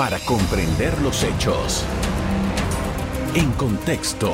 para 0.00 0.18
comprender 0.20 0.98
los 1.02 1.22
hechos. 1.22 1.84
En 3.34 3.52
contexto. 3.52 4.32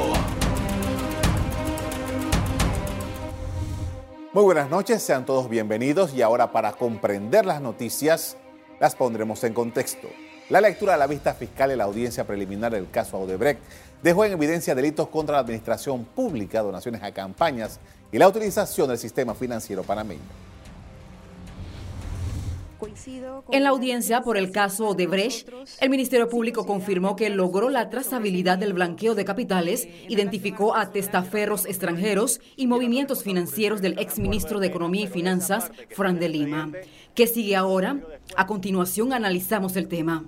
Muy 4.33 4.45
buenas 4.45 4.71
noches, 4.71 5.03
sean 5.03 5.27
todos 5.27 5.49
bienvenidos 5.49 6.15
y 6.15 6.23
ahora 6.23 6.53
para 6.53 6.71
comprender 6.71 7.47
las 7.47 7.61
noticias 7.61 8.37
las 8.79 8.95
pondremos 8.95 9.43
en 9.43 9.55
contexto. 9.55 10.07
La 10.51 10.61
lectura 10.61 10.93
de 10.93 11.01
la 11.01 11.09
vista 11.09 11.35
fiscal 11.35 11.73
en 11.73 11.79
la 11.79 11.85
audiencia 11.85 12.25
preliminar 12.25 12.71
del 12.71 12.89
caso 12.89 13.19
Odebrecht 13.19 13.59
dejó 14.05 14.25
en 14.25 14.35
evidencia 14.35 14.77
delitos 14.77 15.09
contra 15.09 15.33
la 15.33 15.41
administración 15.41 16.05
pública, 16.05 16.63
donaciones 16.63 17.03
a 17.03 17.11
campañas 17.11 17.81
y 18.13 18.19
la 18.19 18.29
utilización 18.29 18.87
del 18.87 18.99
sistema 18.99 19.35
financiero 19.35 19.83
panameño. 19.83 20.46
En 23.51 23.65
la 23.65 23.71
audiencia 23.71 24.23
por 24.23 24.37
el 24.37 24.51
caso 24.51 24.89
Odebrecht, 24.89 25.49
el 25.81 25.91
Ministerio 25.91 26.29
Público 26.29 26.67
confirmó 26.67 27.17
que 27.17 27.31
logró 27.31 27.71
la 27.71 27.91
trazabilidad 27.91 28.59
del 28.59 28.73
blanqueo 28.73 29.15
de 29.15 29.25
capitales, 29.25 29.89
identificó 30.09 30.77
a 30.77 30.91
testaferros 30.93 31.67
extranjeros 31.67 32.41
y 32.57 32.67
movimientos 32.67 33.23
financieros 33.23 33.81
del 33.81 33.99
exministro 33.99 34.61
de 34.61 34.69
Economía 34.69 35.05
y 35.05 35.09
Finanzas, 35.09 35.71
Fran 35.91 36.19
de 36.19 36.29
Lima. 36.29 36.71
¿Qué 37.15 37.27
sigue 37.27 37.57
ahora? 37.57 37.99
A 38.37 38.47
continuación 38.47 39.13
analizamos 39.13 39.77
el 39.77 39.89
tema. 39.89 40.25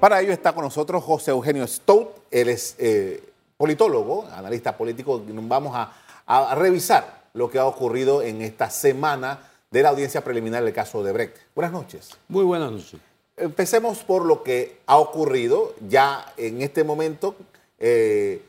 Para 0.00 0.20
ello 0.20 0.32
está 0.32 0.52
con 0.52 0.64
nosotros 0.64 1.02
José 1.02 1.32
Eugenio 1.32 1.66
Stout, 1.66 2.10
él 2.30 2.48
es 2.48 2.76
eh, 2.78 3.22
politólogo, 3.56 4.26
analista 4.32 4.76
político. 4.76 5.22
Vamos 5.26 5.74
a, 5.74 5.92
a 6.24 6.54
revisar 6.54 7.22
lo 7.34 7.50
que 7.50 7.58
ha 7.58 7.66
ocurrido 7.66 8.22
en 8.22 8.42
esta 8.42 8.70
semana 8.70 9.47
de 9.70 9.82
la 9.82 9.90
audiencia 9.90 10.24
preliminar 10.24 10.64
del 10.64 10.72
caso 10.72 11.02
de 11.02 11.12
Brecht. 11.12 11.36
Buenas 11.54 11.72
noches. 11.72 12.10
Muy 12.28 12.44
buenas 12.44 12.72
noches. 12.72 13.00
Empecemos 13.36 13.98
por 13.98 14.24
lo 14.24 14.42
que 14.42 14.78
ha 14.86 14.98
ocurrido. 14.98 15.74
Ya 15.88 16.32
en 16.36 16.62
este 16.62 16.84
momento 16.84 17.36
eh, 17.78 18.42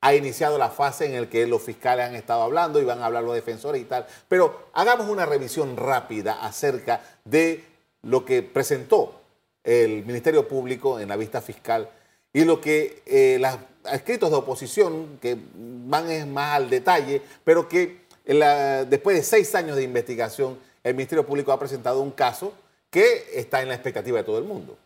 ha 0.00 0.14
iniciado 0.14 0.58
la 0.58 0.70
fase 0.70 1.06
en 1.06 1.20
la 1.20 1.30
que 1.30 1.46
los 1.46 1.62
fiscales 1.62 2.06
han 2.06 2.14
estado 2.14 2.42
hablando 2.42 2.80
y 2.80 2.84
van 2.84 3.00
a 3.00 3.06
hablar 3.06 3.22
los 3.22 3.34
defensores 3.34 3.80
y 3.80 3.84
tal. 3.84 4.06
Pero 4.28 4.68
hagamos 4.72 5.08
una 5.08 5.26
revisión 5.26 5.76
rápida 5.76 6.42
acerca 6.42 7.02
de 7.24 7.64
lo 8.02 8.24
que 8.24 8.42
presentó 8.42 9.20
el 9.62 10.04
Ministerio 10.04 10.48
Público 10.48 10.98
en 10.98 11.08
la 11.08 11.16
vista 11.16 11.40
fiscal 11.40 11.88
y 12.32 12.44
lo 12.44 12.60
que 12.60 13.02
eh, 13.06 13.38
los 13.38 13.58
escritos 13.92 14.30
de 14.30 14.36
oposición, 14.36 15.18
que 15.20 15.36
van 15.54 16.32
más 16.32 16.56
al 16.56 16.70
detalle, 16.70 17.20
pero 17.44 17.68
que 17.68 18.01
después 18.24 19.16
de 19.16 19.22
seis 19.22 19.54
años 19.54 19.76
de 19.76 19.82
investigación, 19.84 20.58
el 20.84 20.94
Ministerio 20.94 21.26
Público 21.26 21.52
ha 21.52 21.58
presentado 21.58 22.00
un 22.00 22.10
caso 22.10 22.52
que 22.90 23.24
está 23.34 23.62
en 23.62 23.68
la 23.68 23.74
expectativa 23.74 24.18
de 24.18 24.24
todo 24.24 24.38
el 24.38 24.44
mundo. 24.44 24.76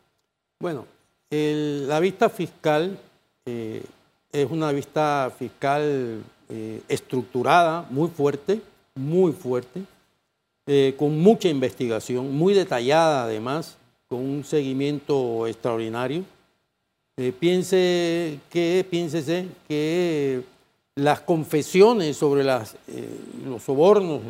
Bueno, 0.60 0.86
la 1.30 2.00
vista 2.00 2.28
fiscal 2.28 2.98
eh, 3.44 3.82
es 4.32 4.50
una 4.50 4.72
vista 4.72 5.32
fiscal 5.36 6.22
eh, 6.48 6.80
estructurada, 6.88 7.86
muy 7.90 8.08
fuerte, 8.08 8.60
muy 8.94 9.32
fuerte, 9.32 9.82
eh, 10.66 10.94
con 10.96 11.18
mucha 11.18 11.48
investigación, 11.48 12.32
muy 12.32 12.54
detallada 12.54 13.24
además, 13.24 13.76
con 14.08 14.20
un 14.20 14.44
seguimiento 14.44 15.46
extraordinario. 15.46 16.24
piense 17.40 18.38
que, 18.50 18.86
piénsese 18.88 19.48
que 19.66 20.42
las 20.96 21.20
confesiones 21.20 22.16
sobre 22.16 22.42
eh, 22.42 22.64
los 23.44 23.62
sobornos, 23.62 24.22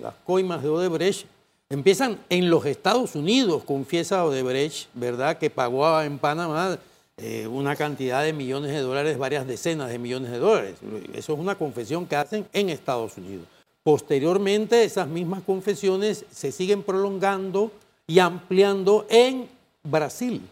las 0.00 0.14
coimas 0.24 0.62
de 0.62 0.68
Odebrecht, 0.68 1.26
empiezan 1.70 2.18
en 2.28 2.50
los 2.50 2.66
Estados 2.66 3.14
Unidos, 3.14 3.64
confiesa 3.64 4.24
Odebrecht, 4.24 4.88
¿verdad?, 4.94 5.38
que 5.38 5.48
pagó 5.48 6.00
en 6.02 6.18
Panamá 6.18 6.78
eh, 7.16 7.46
una 7.46 7.74
cantidad 7.74 8.22
de 8.22 8.34
millones 8.34 8.70
de 8.72 8.80
dólares, 8.80 9.16
varias 9.16 9.46
decenas 9.46 9.88
de 9.88 9.98
millones 9.98 10.30
de 10.30 10.38
dólares. 10.38 10.76
Eso 11.14 11.32
es 11.32 11.38
una 11.38 11.56
confesión 11.56 12.06
que 12.06 12.16
hacen 12.16 12.46
en 12.52 12.68
Estados 12.68 13.16
Unidos. 13.16 13.46
Posteriormente, 13.82 14.84
esas 14.84 15.08
mismas 15.08 15.42
confesiones 15.42 16.26
se 16.30 16.52
siguen 16.52 16.82
prolongando 16.82 17.72
y 18.06 18.18
ampliando 18.18 19.06
en 19.08 19.48
Brasil. 19.82 20.42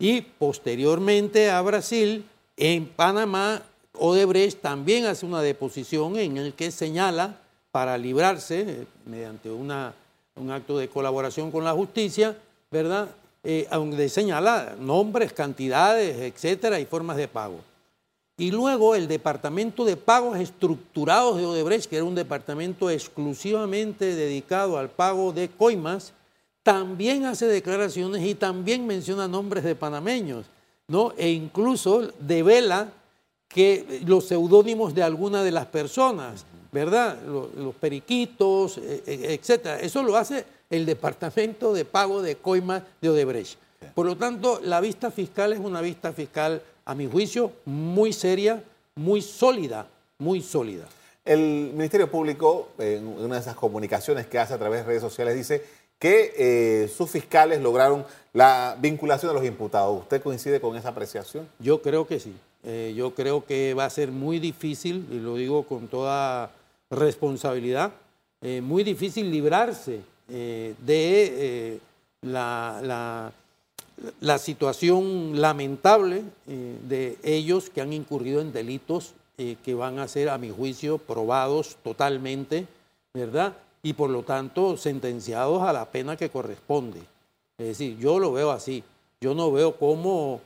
Y 0.00 0.22
posteriormente 0.22 1.48
a 1.50 1.60
Brasil, 1.62 2.24
en 2.56 2.86
Panamá 2.86 3.62
Odebrecht 3.98 4.60
también 4.60 5.06
hace 5.06 5.26
una 5.26 5.42
deposición 5.42 6.16
en 6.16 6.36
el 6.36 6.54
que 6.54 6.70
señala 6.70 7.36
para 7.70 7.98
librarse 7.98 8.60
eh, 8.60 8.86
mediante 9.06 9.50
una, 9.50 9.94
un 10.36 10.50
acto 10.50 10.78
de 10.78 10.88
colaboración 10.88 11.50
con 11.50 11.64
la 11.64 11.72
justicia, 11.72 12.36
¿verdad? 12.70 13.08
Eh, 13.44 13.68
donde 13.70 14.08
señala 14.08 14.74
nombres, 14.78 15.32
cantidades, 15.32 16.18
etcétera, 16.18 16.80
y 16.80 16.86
formas 16.86 17.16
de 17.16 17.28
pago. 17.28 17.60
Y 18.36 18.50
luego 18.50 18.94
el 18.94 19.08
departamento 19.08 19.84
de 19.84 19.96
pagos 19.96 20.38
estructurados 20.38 21.38
de 21.38 21.46
Odebrecht, 21.46 21.90
que 21.90 21.96
era 21.96 22.04
un 22.04 22.14
departamento 22.14 22.88
exclusivamente 22.88 24.14
dedicado 24.14 24.78
al 24.78 24.90
pago 24.90 25.32
de 25.32 25.48
coimas, 25.48 26.12
también 26.62 27.24
hace 27.24 27.46
declaraciones 27.46 28.22
y 28.24 28.34
también 28.34 28.86
menciona 28.86 29.26
nombres 29.26 29.64
de 29.64 29.74
panameños, 29.74 30.46
¿no? 30.86 31.12
E 31.16 31.30
incluso 31.30 32.12
devela 32.20 32.92
que 33.48 34.02
los 34.06 34.26
seudónimos 34.26 34.94
de 34.94 35.02
alguna 35.02 35.42
de 35.42 35.50
las 35.50 35.66
personas, 35.66 36.44
¿verdad? 36.70 37.18
Los, 37.22 37.74
periquitos, 37.74 38.78
e, 38.78 39.02
e, 39.06 39.34
etcétera. 39.34 39.80
Eso 39.80 40.02
lo 40.02 40.16
hace 40.16 40.44
el 40.70 40.84
Departamento 40.84 41.72
de 41.72 41.84
Pago 41.84 42.20
de 42.20 42.36
Coima 42.36 42.84
de 43.00 43.08
Odebrecht. 43.08 43.58
Por 43.94 44.06
lo 44.06 44.16
tanto, 44.16 44.60
la 44.62 44.80
vista 44.80 45.10
fiscal 45.10 45.52
es 45.52 45.58
una 45.58 45.80
vista 45.80 46.12
fiscal, 46.12 46.62
a 46.84 46.94
mi 46.94 47.06
juicio, 47.06 47.52
muy 47.64 48.12
seria, 48.12 48.62
muy 48.94 49.22
sólida, 49.22 49.86
muy 50.18 50.40
sólida. 50.42 50.86
El 51.24 51.72
Ministerio 51.74 52.10
Público, 52.10 52.68
en 52.78 53.06
una 53.06 53.34
de 53.34 53.40
esas 53.40 53.56
comunicaciones 53.56 54.26
que 54.26 54.38
hace 54.38 54.54
a 54.54 54.58
través 54.58 54.80
de 54.80 54.86
redes 54.86 55.02
sociales, 55.02 55.34
dice 55.34 55.62
que 55.98 56.32
eh, 56.36 56.88
sus 56.88 57.10
fiscales 57.10 57.60
lograron 57.60 58.06
la 58.32 58.76
vinculación 58.80 59.30
de 59.30 59.34
los 59.34 59.46
imputados. 59.46 60.00
¿Usted 60.00 60.22
coincide 60.22 60.60
con 60.60 60.76
esa 60.76 60.90
apreciación? 60.90 61.48
Yo 61.58 61.82
creo 61.82 62.06
que 62.06 62.20
sí. 62.20 62.34
Eh, 62.64 62.92
yo 62.96 63.14
creo 63.14 63.44
que 63.44 63.74
va 63.74 63.84
a 63.84 63.90
ser 63.90 64.10
muy 64.10 64.38
difícil, 64.38 65.06
y 65.10 65.18
lo 65.18 65.36
digo 65.36 65.62
con 65.64 65.88
toda 65.88 66.50
responsabilidad, 66.90 67.92
eh, 68.40 68.60
muy 68.60 68.84
difícil 68.84 69.30
librarse 69.30 70.00
eh, 70.28 70.74
de 70.84 71.80
la, 72.22 73.32
la, 74.20 74.38
situación 74.38 75.40
lamentable 75.40 76.22
de 76.46 77.18
ellos 77.22 77.70
que 77.70 77.80
han 77.80 77.92
incurrido 77.92 78.40
en 78.40 78.52
delitos 78.52 79.14
que 79.36 79.74
van 79.74 79.98
a 79.98 80.08
ser, 80.08 80.28
a 80.28 80.38
mi 80.38 80.50
juicio, 80.50 80.98
probados 80.98 81.76
totalmente, 81.82 82.66
¿verdad? 83.14 83.56
Y 83.82 83.92
por 83.92 84.10
lo 84.10 84.22
tanto 84.22 84.76
sentenciados 84.76 85.62
a 85.62 85.72
la 85.72 85.86
pena 85.86 86.16
que 86.16 86.30
corresponde. 86.30 87.00
Es 87.58 87.66
decir, 87.68 87.98
yo 87.98 88.18
lo 88.18 88.32
veo 88.32 88.50
así. 88.50 88.82
Yo 89.20 89.34
no 89.34 89.50
veo 89.50 89.76
cómo 89.76 90.40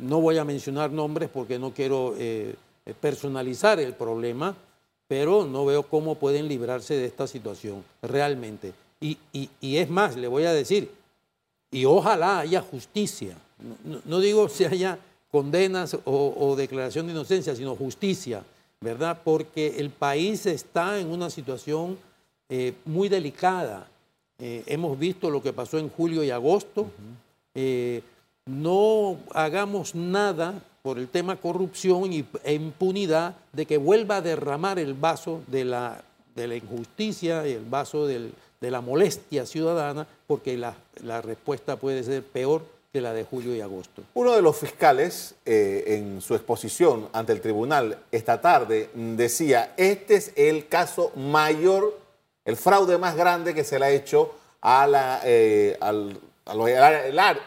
no 0.00 0.20
voy 0.20 0.38
a 0.38 0.44
mencionar 0.44 0.90
nombres 0.90 1.30
porque 1.32 1.58
no 1.58 1.72
quiero 1.72 2.14
eh, 2.18 2.54
personalizar 3.00 3.80
el 3.80 3.94
problema, 3.94 4.54
pero 5.08 5.44
no 5.44 5.64
veo 5.64 5.82
cómo 5.84 6.14
pueden 6.14 6.48
librarse 6.48 6.94
de 6.94 7.06
esta 7.06 7.26
situación 7.26 7.82
realmente. 8.02 8.72
Y, 9.00 9.18
es 9.60 9.88
más, 9.88 10.16
le 10.16 10.28
voy 10.28 10.44
a 10.44 10.52
decir, 10.52 10.90
y 11.70 11.84
ojalá 11.84 12.40
haya 12.40 12.60
justicia. 12.60 13.36
No, 14.04 14.20
digo 14.20 14.48
si 14.48 14.64
haya 14.64 14.98
condenas 15.30 15.96
o, 16.04 16.54
declaración 16.56 17.06
de 17.06 17.12
inocencia, 17.12 17.56
sino 17.56 17.74
justicia, 17.76 18.44
¿verdad? 18.80 19.20
Porque 19.24 19.78
el 19.78 19.90
país 19.90 20.46
está 20.46 21.00
en 21.00 21.08
una 21.08 21.30
situación 21.30 21.98
eh, 22.48 22.74
muy 22.84 23.08
delicada. 23.08 23.88
Eh, 24.38 24.62
hemos 24.66 24.98
visto 24.98 25.30
lo 25.30 25.42
que 25.42 25.52
pasó 25.52 25.78
en 25.78 25.88
julio 25.88 26.22
y 26.22 26.30
agosto 26.30 26.90
no 28.46 29.18
hagamos 29.32 29.94
nada 29.94 30.62
por 30.82 30.98
el 30.98 31.08
tema 31.08 31.36
corrupción 31.36 32.10
e 32.44 32.54
impunidad 32.54 33.36
de 33.52 33.66
que 33.66 33.76
vuelva 33.76 34.16
a 34.16 34.22
derramar 34.22 34.78
el 34.78 34.94
vaso 34.94 35.42
de 35.46 35.64
la, 35.64 36.02
de 36.34 36.48
la 36.48 36.56
injusticia 36.56 37.46
y 37.46 37.52
el 37.52 37.64
vaso 37.64 38.06
de 38.06 38.32
la 38.60 38.80
molestia 38.80 39.46
ciudadana, 39.46 40.06
porque 40.26 40.56
la, 40.56 40.74
respuesta 41.20 41.76
puede 41.76 42.02
ser 42.02 42.22
peor 42.22 42.62
que 42.92 43.00
la 43.00 43.12
de 43.12 43.24
julio 43.24 43.54
y 43.54 43.60
agosto. 43.60 44.02
Uno 44.14 44.32
de 44.32 44.42
los 44.42 44.56
fiscales 44.56 45.34
eh, 45.44 45.84
en 45.86 46.20
su 46.20 46.34
exposición 46.34 47.08
ante 47.12 47.32
el 47.32 47.40
tribunal 47.40 47.98
esta 48.10 48.40
tarde 48.40 48.90
decía, 48.94 49.74
este 49.76 50.16
es 50.16 50.32
el 50.34 50.66
caso 50.66 51.12
mayor, 51.14 51.96
el 52.44 52.56
fraude 52.56 52.98
más 52.98 53.16
grande 53.16 53.54
que 53.54 53.64
se 53.64 53.78
le 53.78 53.84
ha 53.84 53.90
hecho 53.90 54.34
a 54.60 54.86
la, 54.86 55.20
eh, 55.24 55.76
al, 55.80 56.18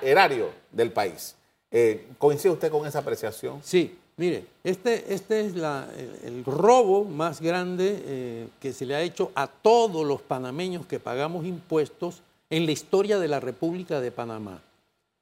erario 0.01 0.49
del 0.71 0.91
país. 0.91 1.35
Eh, 1.75 2.05
¿Coincide 2.19 2.51
usted 2.51 2.71
con 2.71 2.85
esa 2.85 2.99
apreciación? 2.99 3.59
Sí, 3.63 3.97
mire, 4.15 4.45
este, 4.63 5.11
este 5.11 5.41
es 5.41 5.55
el, 5.55 6.45
robo 6.45 7.03
más 7.03 7.41
grande 7.41 7.99
eh, 8.05 8.47
que 8.59 8.73
se 8.73 8.85
le 8.85 8.93
ha 8.93 9.01
hecho 9.01 9.31
a 9.33 9.47
todos 9.47 10.05
los 10.05 10.21
panameños 10.21 10.85
que 10.85 10.99
pagamos 10.99 11.45
impuestos 11.47 12.21
en 12.51 12.67
la 12.67 12.71
historia 12.71 13.17
de 13.17 13.27
la 13.27 13.39
República 13.39 13.99
de 13.99 14.11
Panamá. 14.11 14.61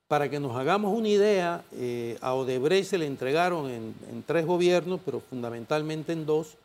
Para 0.09 0.29
que 0.29 0.41
nos 0.41 0.57
hagamos 0.57 0.93
una 0.93 1.07
idea, 1.07 1.63
eh, 1.71 2.17
a 2.19 2.33
Odebrecht 2.33 2.89
se 2.89 2.97
le 2.97 3.05
entregaron 3.05 3.69
en, 3.69 4.23
tres 4.27 4.45
gobiernos, 4.45 4.99
pero 5.05 5.21
fundamentalmente 5.21 6.11
en 6.11 6.25
dos, 6.25 6.57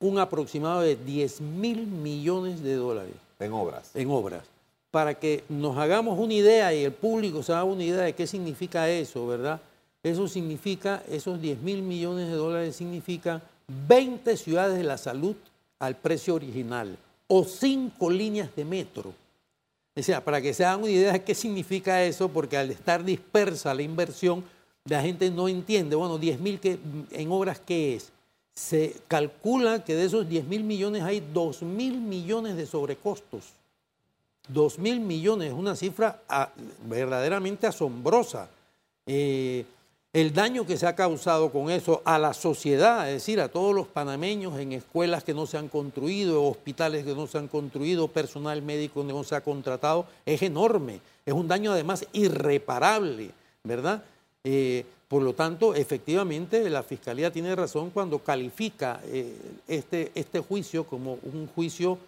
un 0.00 0.18
aproximado 0.18 0.80
de 0.80 0.96
10 0.96 1.42
mil 1.42 1.86
millones 1.86 2.62
de 2.62 2.76
dólares. 2.76 3.14
En 3.38 3.52
obras. 3.52 3.90
En 3.94 4.10
obras. 4.10 4.44
Para 4.90 5.14
que 5.14 5.44
nos 5.48 5.76
hagamos 5.76 6.18
una 6.18 6.34
idea 6.34 6.72
y 6.72 6.84
el 6.84 6.92
público 6.92 7.42
se 7.42 7.52
haga 7.52 7.64
una 7.64 7.84
idea 7.84 8.04
de 8.04 8.14
qué 8.14 8.26
significa 8.26 8.88
eso, 8.88 9.26
¿verdad? 9.26 9.60
Eso 10.02 10.28
significa, 10.28 11.02
esos 11.08 11.40
10 11.40 11.60
mil 11.60 11.82
millones 11.82 12.28
de 12.28 12.34
dólares 12.34 12.76
significa 12.76 13.42
20 13.88 14.36
ciudades 14.36 14.78
de 14.78 14.84
la 14.84 14.96
salud 14.96 15.36
al 15.78 15.96
precio 15.96 16.34
original 16.34 16.96
o 17.26 17.44
5 17.44 18.10
líneas 18.10 18.54
de 18.56 18.64
metro. 18.64 19.12
O 19.94 20.02
sea, 20.02 20.24
para 20.24 20.40
que 20.40 20.54
se 20.54 20.64
hagan 20.64 20.82
una 20.82 20.90
idea 20.90 21.12
de 21.12 21.22
qué 21.22 21.34
significa 21.34 22.02
eso, 22.04 22.28
porque 22.28 22.56
al 22.56 22.70
estar 22.70 23.04
dispersa 23.04 23.74
la 23.74 23.82
inversión, 23.82 24.44
la 24.84 25.02
gente 25.02 25.30
no 25.30 25.48
entiende, 25.48 25.96
bueno, 25.96 26.18
10 26.18 26.40
mil 26.40 26.60
en 27.10 27.30
obras, 27.30 27.60
¿qué 27.60 27.96
es? 27.96 28.10
Se 28.54 28.96
calcula 29.06 29.84
que 29.84 29.94
de 29.94 30.04
esos 30.04 30.28
10 30.28 30.46
mil 30.46 30.64
millones 30.64 31.02
hay 31.02 31.20
2 31.20 31.62
mil 31.62 32.00
millones 32.00 32.56
de 32.56 32.66
sobrecostos. 32.66 33.57
2 34.48 34.78
mil 34.78 35.00
millones, 35.00 35.52
una 35.52 35.76
cifra 35.76 36.22
ah, 36.28 36.50
verdaderamente 36.88 37.66
asombrosa. 37.66 38.48
Eh, 39.06 39.64
el 40.14 40.32
daño 40.32 40.66
que 40.66 40.78
se 40.78 40.86
ha 40.86 40.96
causado 40.96 41.52
con 41.52 41.70
eso 41.70 42.00
a 42.04 42.18
la 42.18 42.32
sociedad, 42.32 43.06
es 43.08 43.14
decir, 43.14 43.40
a 43.40 43.48
todos 43.48 43.74
los 43.74 43.86
panameños 43.86 44.58
en 44.58 44.72
escuelas 44.72 45.22
que 45.22 45.34
no 45.34 45.46
se 45.46 45.58
han 45.58 45.68
construido, 45.68 46.44
hospitales 46.44 47.04
que 47.04 47.14
no 47.14 47.26
se 47.26 47.36
han 47.36 47.46
construido, 47.46 48.08
personal 48.08 48.62
médico 48.62 49.06
que 49.06 49.12
no 49.12 49.22
se 49.22 49.36
ha 49.36 49.42
contratado, 49.42 50.06
es 50.24 50.40
enorme. 50.42 51.00
Es 51.26 51.34
un 51.34 51.46
daño 51.46 51.72
además 51.72 52.06
irreparable, 52.14 53.30
¿verdad? 53.62 54.02
Eh, 54.44 54.86
por 55.08 55.22
lo 55.22 55.34
tanto, 55.34 55.74
efectivamente, 55.74 56.68
la 56.70 56.82
Fiscalía 56.82 57.30
tiene 57.30 57.54
razón 57.54 57.90
cuando 57.90 58.18
califica 58.18 59.00
eh, 59.04 59.36
este, 59.68 60.10
este 60.14 60.40
juicio 60.40 60.84
como 60.84 61.18
un 61.22 61.48
juicio 61.54 61.98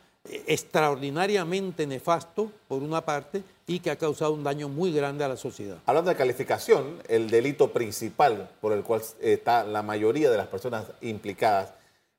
extraordinariamente 0.46 1.86
nefasto, 1.86 2.50
por 2.68 2.82
una 2.82 3.00
parte, 3.04 3.42
y 3.66 3.80
que 3.80 3.90
ha 3.90 3.96
causado 3.96 4.32
un 4.32 4.44
daño 4.44 4.68
muy 4.68 4.92
grande 4.92 5.24
a 5.24 5.28
la 5.28 5.36
sociedad. 5.36 5.78
Hablando 5.86 6.10
de 6.10 6.16
calificación, 6.16 7.02
el 7.08 7.30
delito 7.30 7.72
principal 7.72 8.50
por 8.60 8.72
el 8.72 8.82
cual 8.82 9.02
está 9.20 9.64
la 9.64 9.82
mayoría 9.82 10.30
de 10.30 10.36
las 10.36 10.48
personas 10.48 10.86
implicadas 11.00 11.72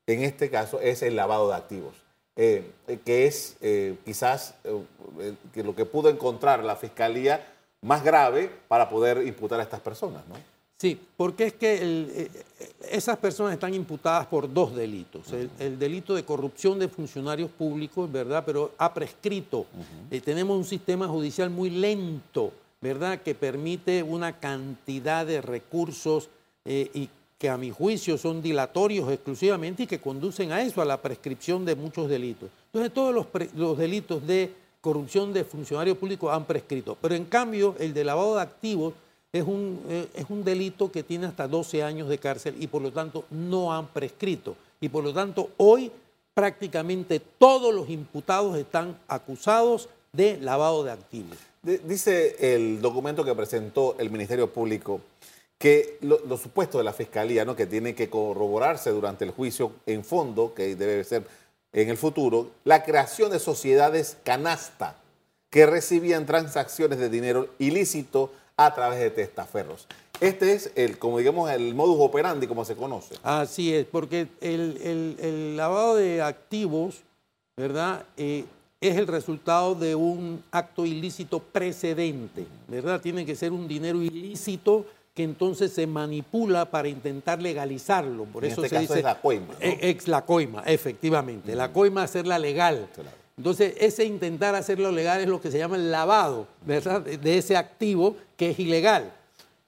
en 0.06 0.22
este 0.22 0.50
caso 0.50 0.80
es 0.80 1.02
el 1.02 1.16
lavado 1.16 1.48
de 1.48 1.54
activos, 1.54 1.94
eh, 2.36 2.72
que 3.04 3.26
es 3.26 3.56
eh, 3.60 3.96
quizás 4.04 4.54
eh, 4.64 5.34
que 5.52 5.62
lo 5.62 5.74
que 5.76 5.84
pudo 5.84 6.10
encontrar 6.10 6.64
la 6.64 6.76
Fiscalía 6.76 7.46
más 7.82 8.02
grave 8.02 8.50
para 8.68 8.88
poder 8.88 9.26
imputar 9.26 9.60
a 9.60 9.62
estas 9.62 9.80
personas. 9.80 10.26
¿no? 10.28 10.34
Sí, 10.82 10.98
porque 11.16 11.44
es 11.44 11.52
que 11.52 11.78
eh, 11.80 12.28
esas 12.90 13.16
personas 13.16 13.52
están 13.52 13.72
imputadas 13.72 14.26
por 14.26 14.52
dos 14.52 14.74
delitos. 14.74 15.32
El, 15.60 15.78
delito 15.78 16.12
de 16.12 16.24
corrupción 16.24 16.76
de 16.80 16.88
funcionarios 16.88 17.52
públicos, 17.52 18.10
¿verdad? 18.10 18.42
Pero 18.44 18.72
ha 18.78 18.92
prescrito. 18.92 19.64
Eh, 20.10 20.20
tenemos 20.20 20.56
un 20.56 20.64
sistema 20.64 21.06
judicial 21.06 21.50
muy 21.50 21.70
lento, 21.70 22.52
¿verdad? 22.80 23.22
Que 23.22 23.36
permite 23.36 24.02
una 24.02 24.40
cantidad 24.40 25.24
de 25.24 25.40
recursos 25.40 26.28
eh, 26.64 26.90
y 26.92 27.08
que 27.38 27.48
a 27.48 27.56
mi 27.56 27.70
juicio 27.70 28.18
son 28.18 28.42
dilatorios 28.42 29.08
exclusivamente 29.08 29.84
y 29.84 29.86
que 29.86 30.00
conducen 30.00 30.50
a 30.50 30.62
eso, 30.62 30.82
a 30.82 30.84
la 30.84 31.00
prescripción 31.00 31.64
de 31.64 31.76
muchos 31.76 32.08
delitos. 32.08 32.50
Entonces 32.72 32.92
todos 32.92 33.14
los, 33.14 33.28
los 33.54 33.78
delitos 33.78 34.26
de 34.26 34.52
corrupción 34.80 35.32
de 35.32 35.44
funcionarios 35.44 35.96
públicos 35.96 36.34
han 36.34 36.44
prescrito. 36.44 36.98
Pero 37.00 37.14
en 37.14 37.26
cambio, 37.26 37.76
el 37.78 37.94
de 37.94 38.02
lavado 38.02 38.34
de 38.34 38.42
activos 38.42 38.94
es 39.32 39.44
un, 39.44 39.80
eh, 39.88 40.08
es 40.14 40.26
un 40.28 40.44
delito 40.44 40.92
que 40.92 41.02
tiene 41.02 41.26
hasta 41.26 41.48
12 41.48 41.82
años 41.82 42.08
de 42.08 42.18
cárcel 42.18 42.54
y 42.60 42.66
por 42.66 42.82
lo 42.82 42.92
tanto 42.92 43.24
no 43.30 43.72
han 43.72 43.88
prescrito. 43.88 44.56
Y 44.80 44.88
por 44.90 45.02
lo 45.02 45.14
tanto 45.14 45.50
hoy 45.56 45.90
prácticamente 46.34 47.20
todos 47.20 47.74
los 47.74 47.88
imputados 47.88 48.56
están 48.56 48.98
acusados 49.08 49.88
de 50.12 50.38
lavado 50.38 50.84
de 50.84 50.92
activos. 50.92 51.38
Dice 51.62 52.54
el 52.54 52.82
documento 52.82 53.24
que 53.24 53.34
presentó 53.34 53.96
el 53.98 54.10
Ministerio 54.10 54.52
Público 54.52 55.00
que 55.58 55.98
los 56.00 56.40
supuestos 56.40 56.80
de 56.80 56.84
la 56.84 56.92
Fiscalía, 56.92 57.44
¿no? 57.44 57.54
que 57.54 57.66
tiene 57.66 57.94
que 57.94 58.10
corroborarse 58.10 58.90
durante 58.90 59.24
el 59.24 59.30
juicio 59.30 59.72
en 59.86 60.04
fondo, 60.04 60.52
que 60.54 60.74
debe 60.74 61.04
ser 61.04 61.24
en 61.72 61.88
el 61.88 61.96
futuro, 61.96 62.50
la 62.64 62.82
creación 62.82 63.30
de 63.30 63.38
sociedades 63.38 64.16
canasta 64.24 64.96
que 65.50 65.64
recibían 65.66 66.26
transacciones 66.26 66.98
de 66.98 67.08
dinero 67.08 67.48
ilícito 67.58 68.32
a 68.56 68.74
través 68.74 69.00
de 69.00 69.10
testaferros. 69.10 69.86
Este 70.20 70.52
es 70.52 70.70
el, 70.76 70.98
como 70.98 71.18
digamos, 71.18 71.50
el 71.50 71.74
modus 71.74 71.96
operandi, 71.98 72.46
como 72.46 72.64
se 72.64 72.76
conoce. 72.76 73.16
Así 73.22 73.74
es, 73.74 73.86
porque 73.86 74.28
el, 74.40 75.56
lavado 75.56 75.96
de 75.96 76.22
activos, 76.22 77.02
¿verdad? 77.56 78.04
Eh, 78.16 78.44
es 78.80 78.96
el 78.96 79.06
resultado 79.06 79.74
de 79.74 79.94
un 79.94 80.42
acto 80.50 80.84
ilícito 80.84 81.40
precedente, 81.40 82.46
¿verdad? 82.68 83.00
Tiene 83.00 83.24
que 83.24 83.34
ser 83.34 83.52
un 83.52 83.66
dinero 83.66 84.02
ilícito 84.02 84.86
que 85.14 85.22
entonces 85.22 85.72
se 85.72 85.86
manipula 85.86 86.70
para 86.70 86.88
intentar 86.88 87.40
legalizarlo. 87.40 88.24
Por 88.24 88.44
eso 88.44 88.64
este 88.64 88.76
se 88.76 88.80
dice, 88.82 88.98
es 88.98 89.04
la 89.04 89.20
coima. 89.20 89.54
Es 89.60 90.08
la 90.08 90.24
coima, 90.24 90.62
efectivamente. 90.66 91.54
La 91.54 91.72
coima 91.72 92.02
hacerla 92.02 92.38
legal. 92.38 92.88
Entonces, 93.36 93.74
ese 93.78 94.04
intentar 94.04 94.54
hacerlo 94.54 94.92
legal 94.92 95.20
es 95.20 95.28
lo 95.28 95.40
que 95.40 95.50
se 95.50 95.58
llama 95.58 95.76
el 95.76 95.90
lavado, 95.90 96.46
¿verdad? 96.66 97.00
De 97.00 97.38
ese 97.38 97.56
activo 97.56 98.16
que 98.36 98.50
es 98.50 98.58
ilegal, 98.58 99.12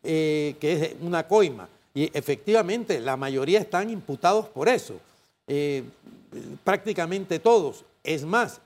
eh, 0.02 0.56
que 0.60 0.72
es 0.72 0.96
una 1.00 1.26
coima. 1.26 1.68
Y 1.94 2.10
efectivamente, 2.16 3.00
la 3.00 3.16
mayoría 3.16 3.60
están 3.60 3.88
imputados 3.88 4.48
por 4.48 4.68
eso. 4.68 5.00
Eh, 5.46 5.84
prácticamente 6.62 7.38
todos. 7.38 7.84
Es 8.02 8.24
más, 8.24 8.60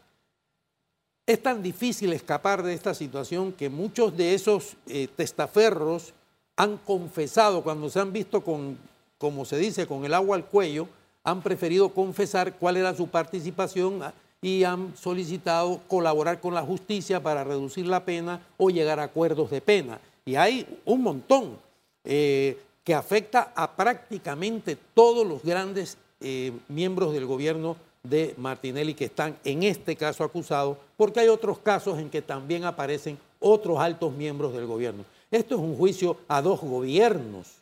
es 1.27 1.43
tan 1.43 1.63
difícil 1.63 2.13
escapar 2.13 2.63
de 2.63 2.75
esta 2.75 2.95
situación 2.95 3.53
que 3.53 3.69
muchos 3.69 4.17
de 4.17 4.35
esos 4.35 4.77
eh, 4.87 5.09
testaferros 5.15 6.15
han 6.57 6.79
confesado 6.79 7.63
cuando 7.63 7.91
se 7.91 8.01
han 8.01 8.13
visto 8.13 8.43
con, 8.43 8.79
como 9.19 9.45
se 9.45 9.59
dice, 9.59 9.87
con 9.87 10.05
el 10.05 10.15
agua 10.15 10.37
al 10.37 10.47
cuello, 10.47 10.89
han 11.23 11.43
preferido 11.43 11.91
confesar 11.91 12.55
cuál 12.55 12.79
era 12.79 12.95
su 12.97 13.09
participación 13.09 14.03
y 14.41 14.65
han 14.65 14.97
solicitado 14.97 15.81
colaborar 15.89 16.41
con 16.41 16.55
la 16.55 16.63
justicia 16.63 17.23
para 17.23 17.45
reducir 17.45 17.87
la 17.87 18.05
pena 18.05 18.41
o 18.57 18.71
llegar 18.71 19.01
a 19.01 19.05
acuerdos 19.05 19.51
de 19.51 19.61
pena. 19.61 20.01
Y 20.25 20.37
hay 20.37 20.67
un 20.85 21.03
montón 21.03 21.59
eh, 22.05 22.59
que 22.85 22.95
afecta 22.95 23.53
a 23.55 23.75
prácticamente 23.77 24.77
todos 24.95 25.27
los 25.27 25.43
grandes 25.43 25.99
eh, 26.21 26.53
miembros 26.69 27.13
del 27.13 27.27
gobierno 27.27 27.77
de 28.03 28.35
Martinelli 28.37 28.95
que 28.95 29.07
están 29.07 29.37
en 29.45 29.65
este 29.65 29.97
caso 29.97 30.25
acusados, 30.25 30.79
porque 30.97 31.21
hay 31.21 31.29
otros 31.29 31.59
casos 31.59 31.99
en 31.99 32.09
que 32.09 32.23
también 32.23 32.65
aparecen 32.65 33.19
otros 33.41 33.79
altos 33.79 34.13
miembros 34.13 34.53
del 34.53 34.67
gobierno. 34.67 35.05
Esto 35.31 35.57
es 35.57 35.61
un 35.61 35.77
juicio 35.77 36.17
a 36.29 36.41
dos 36.41 36.61
gobiernos 36.61 37.59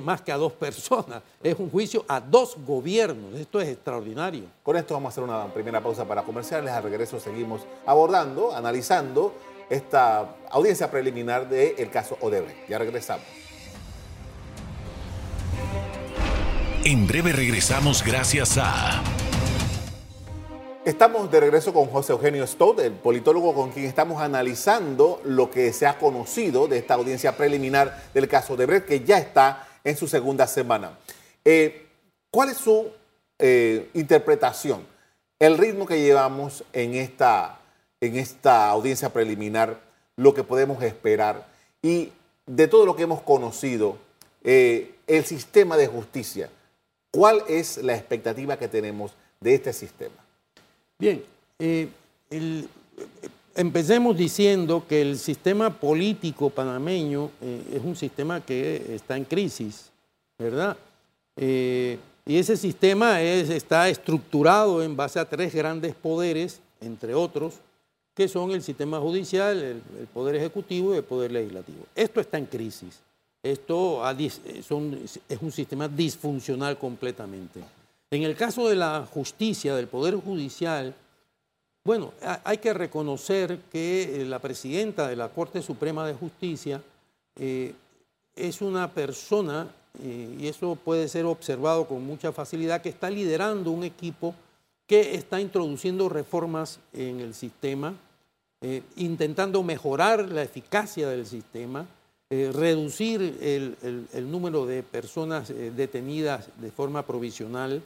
más 0.00 0.22
que 0.22 0.32
a 0.32 0.36
dos 0.36 0.52
personas, 0.52 1.22
es 1.42 1.58
un 1.58 1.70
juicio 1.70 2.04
a 2.08 2.18
dos 2.20 2.56
gobiernos. 2.66 3.38
Esto 3.38 3.60
es 3.60 3.68
extraordinario. 3.68 4.44
Con 4.62 4.76
esto 4.76 4.94
vamos 4.94 5.08
a 5.08 5.12
hacer 5.12 5.24
una 5.24 5.52
primera 5.52 5.82
pausa 5.82 6.06
para 6.06 6.22
comerciales. 6.22 6.72
Al 6.72 6.82
regreso 6.84 7.20
seguimos 7.20 7.62
abordando, 7.84 8.54
analizando 8.54 9.34
esta 9.68 10.36
audiencia 10.50 10.90
preliminar 10.90 11.48
del 11.48 11.90
caso 11.90 12.16
Odebrecht. 12.20 12.68
Ya 12.68 12.78
regresamos. 12.78 13.26
En 16.84 17.06
breve 17.06 17.32
regresamos 17.32 18.02
gracias 18.04 18.58
a... 18.58 19.02
Estamos 20.84 21.30
de 21.30 21.40
regreso 21.40 21.72
con 21.72 21.86
José 21.86 22.12
Eugenio 22.12 22.46
Stott, 22.46 22.78
el 22.80 22.92
politólogo 22.92 23.54
con 23.54 23.70
quien 23.70 23.86
estamos 23.86 24.20
analizando 24.20 25.18
lo 25.24 25.50
que 25.50 25.72
se 25.72 25.86
ha 25.86 25.98
conocido 25.98 26.68
de 26.68 26.76
esta 26.76 26.92
audiencia 26.92 27.38
preliminar 27.38 28.02
del 28.12 28.28
caso 28.28 28.54
de 28.54 28.66
Brecht, 28.66 28.86
que 28.86 29.00
ya 29.00 29.16
está 29.16 29.66
en 29.84 29.96
su 29.96 30.08
segunda 30.08 30.46
semana. 30.46 30.98
Eh, 31.44 31.86
¿Cuál 32.30 32.48
es 32.50 32.56
su 32.56 32.90
eh, 33.38 33.90
interpretación? 33.94 34.84
El 35.38 35.58
ritmo 35.58 35.86
que 35.86 36.00
llevamos 36.00 36.64
en 36.72 36.94
esta, 36.94 37.60
en 38.00 38.16
esta 38.16 38.68
audiencia 38.70 39.12
preliminar, 39.12 39.78
lo 40.16 40.32
que 40.32 40.42
podemos 40.42 40.82
esperar 40.82 41.46
y 41.82 42.12
de 42.46 42.68
todo 42.68 42.86
lo 42.86 42.96
que 42.96 43.02
hemos 43.02 43.20
conocido, 43.22 43.98
eh, 44.42 44.94
el 45.06 45.24
sistema 45.24 45.76
de 45.76 45.86
justicia, 45.86 46.50
¿cuál 47.10 47.42
es 47.48 47.78
la 47.78 47.94
expectativa 47.94 48.56
que 48.56 48.68
tenemos 48.68 49.12
de 49.40 49.54
este 49.54 49.72
sistema? 49.72 50.14
Bien, 50.98 51.22
empecemos 53.54 54.16
diciendo 54.16 54.84
que 54.88 55.02
el 55.02 55.18
sistema 55.18 55.70
político 55.70 56.50
panameño 56.50 57.30
eh, 57.40 57.62
es 57.74 57.82
un 57.84 57.96
sistema 57.96 58.40
que 58.40 58.94
está 58.94 59.16
en 59.16 59.24
crisis, 59.24 59.90
¿verdad? 60.38 60.76
Eh, 61.36 61.98
y 62.26 62.36
ese 62.36 62.56
sistema 62.56 63.20
está 63.20 63.88
estructurado 63.88 64.82
en 64.82 64.96
base 64.96 65.18
a 65.18 65.28
tres 65.28 65.54
grandes 65.54 65.94
poderes, 65.94 66.60
entre 66.80 67.14
otros, 67.14 67.54
que 68.14 68.28
son 68.28 68.50
el 68.52 68.62
sistema 68.62 68.98
judicial, 68.98 69.62
el, 69.62 70.06
poder 70.12 70.36
ejecutivo 70.36 70.94
y 70.94 70.98
el 70.98 71.04
poder 71.04 71.32
legislativo. 71.32 71.84
Esto 71.94 72.20
está 72.20 72.38
en 72.38 72.46
crisis. 72.46 73.00
Esto 73.42 74.02
es 74.08 74.70
un 74.70 75.52
sistema 75.52 75.86
disfuncional 75.86 76.78
completamente. 76.78 77.60
En 78.10 78.22
el 78.22 78.36
caso 78.36 78.68
de 78.68 78.76
la 78.76 79.06
justicia, 79.12 79.74
del 79.74 79.88
poder 79.88 80.14
judicial, 80.14 80.94
bueno, 81.84 82.14
hay 82.44 82.56
que 82.58 82.72
reconocer 82.72 83.58
que 83.70 84.22
eh, 84.22 84.24
la 84.24 84.38
presidenta 84.38 85.06
de 85.06 85.16
la 85.16 85.28
Corte 85.28 85.60
Suprema 85.60 86.06
de 86.06 86.14
Justicia 86.14 86.82
eh, 87.36 87.74
es 88.34 88.62
una 88.62 88.90
persona, 88.90 89.68
eh, 90.02 90.34
y 90.40 90.46
eso 90.48 90.76
puede 90.76 91.08
ser 91.08 91.26
observado 91.26 91.86
con 91.86 92.02
mucha 92.02 92.32
facilidad, 92.32 92.80
que 92.80 92.88
está 92.88 93.10
liderando 93.10 93.70
un 93.70 93.84
equipo 93.84 94.34
que 94.86 95.14
está 95.14 95.42
introduciendo 95.42 96.08
reformas 96.08 96.80
en 96.92 97.20
el 97.20 97.34
sistema, 97.34 97.94
intentando 98.96 99.62
mejorar 99.62 100.30
la 100.30 100.42
eficacia 100.42 101.08
del 101.08 101.26
sistema, 101.26 101.86
reducir 102.30 103.38
el, 103.42 104.30
número 104.30 104.64
de 104.64 104.82
personas 104.82 105.48
detenidas 105.48 106.48
de 106.58 106.70
forma 106.70 107.04
provisional, 107.04 107.82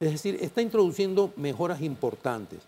es 0.00 0.12
decir, 0.12 0.38
está 0.40 0.60
introduciendo 0.60 1.32
mejoras 1.36 1.80
importantes. 1.82 2.60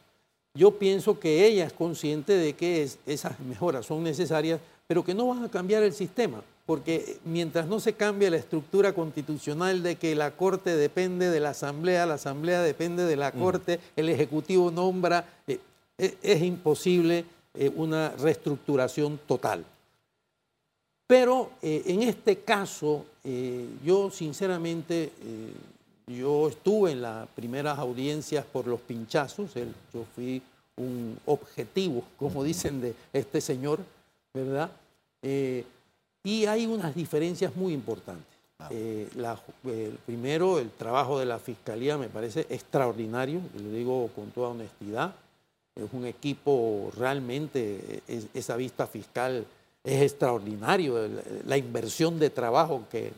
Yo 0.54 0.72
pienso 0.72 1.20
que 1.20 1.46
ella 1.46 1.66
es 1.66 1.72
consciente 1.72 2.32
de 2.32 2.54
que 2.54 2.88
esas 3.06 3.38
mejoras 3.40 3.86
son 3.86 4.02
necesarias, 4.02 4.60
pero 4.88 5.04
que 5.04 5.14
no 5.14 5.28
van 5.28 5.44
a 5.44 5.48
cambiar 5.48 5.84
el 5.84 5.92
sistema, 5.92 6.42
porque 6.66 7.18
mientras 7.24 7.68
no 7.68 7.78
se 7.78 7.92
cambie 7.92 8.30
la 8.30 8.36
estructura 8.36 8.92
constitucional 8.92 9.84
de 9.84 9.94
que 9.94 10.16
la 10.16 10.32
Corte 10.32 10.76
depende 10.76 11.30
de 11.30 11.38
la 11.38 11.50
Asamblea, 11.50 12.06
la 12.06 12.14
Asamblea 12.14 12.62
depende 12.62 13.04
de 13.04 13.16
la 13.16 13.30
mm. 13.30 13.40
Corte, 13.40 13.80
el 13.94 14.08
Ejecutivo 14.08 14.72
nombra, 14.72 15.24
eh, 15.46 15.60
e, 15.96 16.16
es, 16.20 16.42
imposible 16.42 17.24
eh, 17.54 17.70
una 17.76 18.10
reestructuración 18.10 19.20
total. 19.28 19.64
Pero 21.06 21.52
eh, 21.62 21.82
en 21.86 22.02
este 22.02 22.38
caso, 22.38 23.04
yo 23.84 24.10
sinceramente 24.10 25.12
yo 26.16 26.48
estuve 26.48 26.92
en 26.92 27.02
las 27.02 27.28
primeras 27.28 27.78
audiencias 27.78 28.44
por 28.44 28.66
los 28.66 28.80
pinchazos, 28.80 29.54
yo 29.54 30.04
fui 30.14 30.42
un 30.76 31.18
objetivo, 31.26 32.04
como 32.18 32.42
dicen 32.42 32.80
de 32.80 32.94
este 33.12 33.40
señor, 33.40 33.80
¿verdad? 34.32 34.70
Eh, 35.22 35.64
y 36.24 36.46
hay 36.46 36.66
unas 36.66 36.94
diferencias 36.94 37.54
muy 37.54 37.72
importantes. 37.72 38.26
Eh, 38.68 39.08
primero, 40.04 40.58
el 40.58 40.70
trabajo 40.70 41.18
de 41.18 41.26
la 41.26 41.38
Fiscalía 41.38 41.96
me 41.96 42.08
parece 42.08 42.46
extraordinario, 42.50 43.40
lo 43.54 43.70
digo 43.70 44.10
con 44.14 44.30
toda 44.30 44.48
honestidad. 44.48 45.14
Es 45.74 45.88
un 45.92 46.04
equipo 46.04 46.90
realmente, 46.96 48.02
esa 48.34 48.56
vista 48.56 48.86
fiscal 48.86 49.46
es 49.82 50.02
extraordinario, 50.02 51.08
la, 51.46 51.56
inversión 51.56 52.18
de 52.18 52.28
trabajo 52.28 52.84
que 52.90 53.12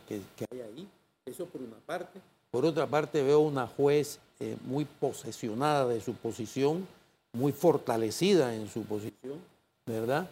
hay 0.52 0.61
ahí. 0.61 0.88
Eso 1.26 1.46
por 1.46 1.61
una 1.61 1.76
parte. 1.87 2.20
Por 2.52 2.66
otra 2.66 2.87
parte, 2.87 3.23
veo 3.23 3.40
una 3.40 3.66
juez 3.66 4.18
eh, 4.38 4.59
muy 4.66 4.85
posesionada 4.85 5.87
de 5.87 6.02
su 6.02 6.12
posición, 6.12 6.87
muy 7.32 7.50
fortalecida 7.50 8.54
en 8.54 8.68
su 8.68 8.82
posición, 8.82 9.38
¿verdad? 9.87 10.28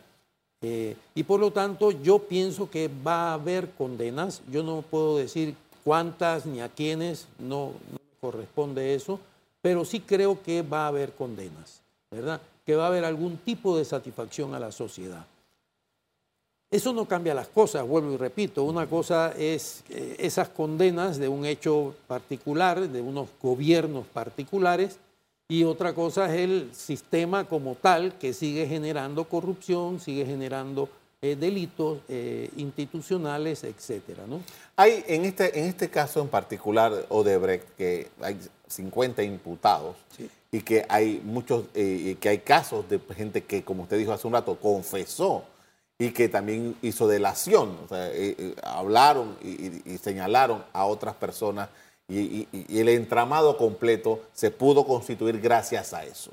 Eh, 0.61 0.99
y 1.15 1.23
por 1.23 1.41
lo 1.41 1.50
tanto, 1.50 1.91
yo 1.91 2.19
pienso 2.19 2.69
que 2.69 2.91
va 3.07 3.31
a 3.31 3.35
haber 3.35 3.71
condenas. 3.71 4.43
Yo 4.50 4.62
no 4.62 4.83
puedo 4.83 5.17
decir 5.17 5.55
cuántas 5.83 6.45
ni 6.45 6.61
a 6.61 6.69
quiénes, 6.69 7.27
no, 7.39 7.73
corresponde 8.21 8.95
eso, 8.95 9.19
pero 9.62 9.87
sí 9.87 10.00
creo 10.00 10.43
que 10.43 10.61
va 10.61 10.85
a 10.85 10.89
haber 10.89 11.15
condenas, 11.15 11.81
¿verdad? 12.11 12.43
Que 12.67 12.77
va 12.77 12.85
a 12.85 12.89
haber 12.89 13.07
algún 13.07 13.39
tipo 13.39 13.79
de 13.79 13.87
satisfacción 13.87 14.55
a 14.55 14.61
la 14.61 14.73
sociedad. 14.73 15.25
Eso 16.71 16.93
no 16.93 17.07
cambia 17.07 17.35
las 17.35 17.49
cosas, 17.49 17.85
vuelvo 17.85 18.12
y 18.12 18.17
repito. 18.17 18.62
Una 18.62 18.87
cosa 18.87 19.35
es 19.37 19.83
eh, 19.91 20.15
esas 20.21 20.50
condenas 20.50 21.19
de 21.19 21.27
un 21.27 21.45
hecho 21.45 21.97
particular, 22.07 22.89
de 22.89 23.00
unos 23.00 23.29
gobiernos 23.43 24.07
particulares, 24.07 25.00
y 25.49 25.65
otra 25.65 25.95
cosa 25.95 26.33
es 26.33 26.43
el 26.43 26.71
sistema 26.73 27.49
como 27.49 27.75
tal 27.75 28.17
que 28.19 28.33
sigue 28.33 28.69
generando 28.69 29.25
corrupción, 29.25 29.99
sigue 29.99 30.25
generando 30.25 30.89
eh, 31.21 31.35
delitos 31.35 31.99
eh, 32.09 32.49
institucionales, 32.57 33.65
etcétera. 33.65 34.29
¿no? 34.29 34.41
Hay 34.77 35.03
en 35.09 35.25
este, 35.25 35.59
en 35.59 35.65
este 35.65 35.91
caso 35.91 36.21
en 36.21 36.29
particular, 36.29 37.05
Odebrecht, 37.09 37.67
que 37.77 38.11
hay 38.21 38.39
50 38.69 39.25
imputados 39.25 39.97
y 40.53 40.61
que 40.61 40.87
hay 40.89 41.21
muchos, 41.25 41.65
que 41.75 42.29
hay 42.29 42.39
casos 42.39 42.89
de 42.89 43.00
gente 43.17 43.43
que, 43.43 43.65
como 43.65 43.83
usted 43.83 43.99
dijo 43.99 44.12
hace 44.12 44.29
un 44.29 44.35
rato, 44.35 44.55
confesó 44.55 45.43
y 46.00 46.12
que 46.12 46.30
también 46.30 46.75
hizo 46.80 47.07
delación. 47.07 47.76
O 47.85 47.88
sea, 47.88 48.09
eh, 48.09 48.35
eh, 48.38 48.54
hablaron 48.62 49.37
y, 49.42 49.99
señalaron 49.99 50.64
a 50.73 50.87
otras 50.87 51.14
personas 51.14 51.69
y, 52.09 52.49
el 52.71 52.88
entramado 52.88 53.59
completo 53.59 54.23
se 54.33 54.50
pudo 54.50 54.87
constituir 54.87 55.38
gracias 55.40 55.92
a 55.92 56.04
eso. 56.04 56.33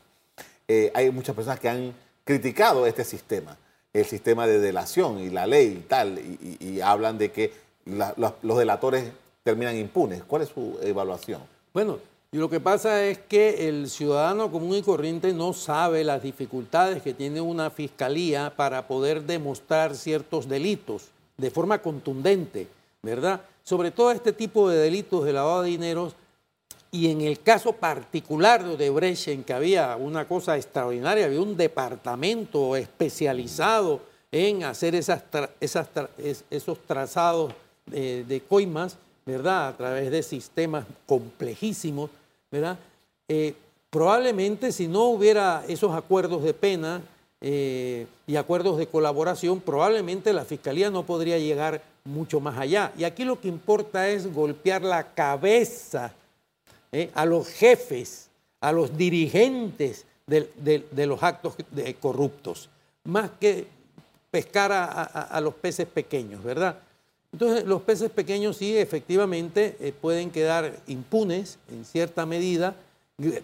Eh, 0.70 0.90
hay 0.96 1.12
muchas 1.12 1.36
personas 1.36 1.60
que 1.60 1.68
han 1.68 1.94
criticado 2.24 2.88
este 2.88 3.04
sistema, 3.04 3.58
el 3.92 4.06
sistema 4.06 4.48
de 4.48 4.60
delación 4.60 5.20
y 5.20 5.30
la 5.30 5.46
ley 5.46 5.80
y 5.82 5.88
tal, 5.88 6.18
y, 6.18 6.80
hablan 6.80 7.18
de 7.18 7.32
que 7.34 7.52
los 7.86 8.58
delatores 8.58 9.12
terminan 9.44 9.76
impunes. 9.76 10.24
¿Cuál 10.24 10.44
es 10.44 10.50
su 10.50 10.80
evaluación? 10.82 11.42
Bueno, 11.74 12.00
y 12.32 12.38
lo 12.38 12.50
que 12.50 12.60
pasa 12.60 13.06
es 13.06 13.20
que 13.20 13.70
el 13.70 13.90
ciudadano 13.90 14.52
común 14.52 14.76
y 14.76 14.82
corriente 14.82 15.34
no 15.34 15.54
sabe 15.54 16.04
las 16.04 16.22
dificultades 16.22 17.02
que 17.02 17.14
tiene 17.14 17.40
una 17.40 17.70
fiscalía 17.70 18.54
para 18.56 18.88
poder 18.88 19.24
demostrar 19.24 19.96
ciertos 19.96 20.50
delitos 20.50 21.06
de 21.38 21.52
forma 21.52 21.82
contundente, 21.82 22.68
¿verdad? 23.02 23.42
Sobre 23.64 23.92
todo 23.92 24.12
este 24.12 24.34
tipo 24.34 24.70
de 24.70 24.78
delitos 24.78 25.24
de 25.24 25.34
lavado 25.34 25.64
de 25.64 25.70
dinero 25.70 26.12
y 26.92 27.12
en 27.12 27.22
el 27.22 27.42
caso 27.42 27.74
particular 27.74 28.64
de 28.64 28.74
Odebrecht, 28.74 29.28
en 29.28 29.44
que 29.44 29.54
había 29.54 29.96
una 29.98 30.28
cosa 30.28 30.58
extraordinaria, 30.58 31.26
había 31.26 31.42
un 31.42 31.56
departamento 31.56 32.76
especializado 32.76 34.02
en 34.32 34.64
hacer 34.64 34.96
esos 34.96 36.78
trazados 36.86 37.54
de 37.86 38.44
coimas, 38.50 38.98
¿verdad? 39.28 39.68
A 39.68 39.78
través 39.78 40.10
de 40.10 40.24
sistemas 40.24 40.86
complejísimos, 41.06 42.10
¿verdad? 42.50 42.80
Eh, 43.28 43.54
probablemente 43.90 44.72
si 44.72 44.88
no 44.88 45.04
hubiera 45.10 45.66
esos 45.68 45.94
acuerdos 45.94 46.44
de 46.44 46.54
pena 46.54 47.02
eh, 47.42 48.08
y 48.26 48.38
acuerdos 48.38 48.78
de 48.78 48.88
colaboración, 48.88 49.60
probablemente 49.60 50.32
la 50.32 50.46
Fiscalía 50.46 50.90
no 50.90 51.04
podría 51.04 51.38
llegar 51.38 51.82
mucho 52.06 52.40
más 52.40 52.58
allá. 52.58 52.94
Y 52.98 53.04
aquí 53.04 53.26
lo 53.26 53.42
que 53.42 53.50
importa 53.50 54.08
es 54.08 54.34
golpear 54.34 54.82
la 54.82 55.04
cabeza 55.14 56.14
¿eh? 56.94 57.12
a 57.14 57.26
los 57.26 57.50
jefes, 57.50 58.30
a 58.62 58.72
los 58.72 58.98
dirigentes 58.98 60.06
de, 60.26 61.06
los 61.06 61.22
actos 61.22 61.56
corruptos, 62.00 62.70
más 63.04 63.30
que 63.42 63.68
pescar 64.32 64.72
a 64.72 65.40
los 65.42 65.54
peces 65.54 65.88
pequeños, 65.88 66.42
¿verdad? 66.44 66.78
Entonces, 67.34 67.66
los 67.66 67.82
peces 67.82 68.10
pequeños 68.10 68.58
sí, 68.58 68.78
efectivamente, 68.78 69.76
eh, 69.80 69.94
pueden 70.00 70.32
quedar 70.32 70.78
impunes 70.88 71.60
en 71.70 71.86
cierta 71.86 72.26
medida, 72.26 72.76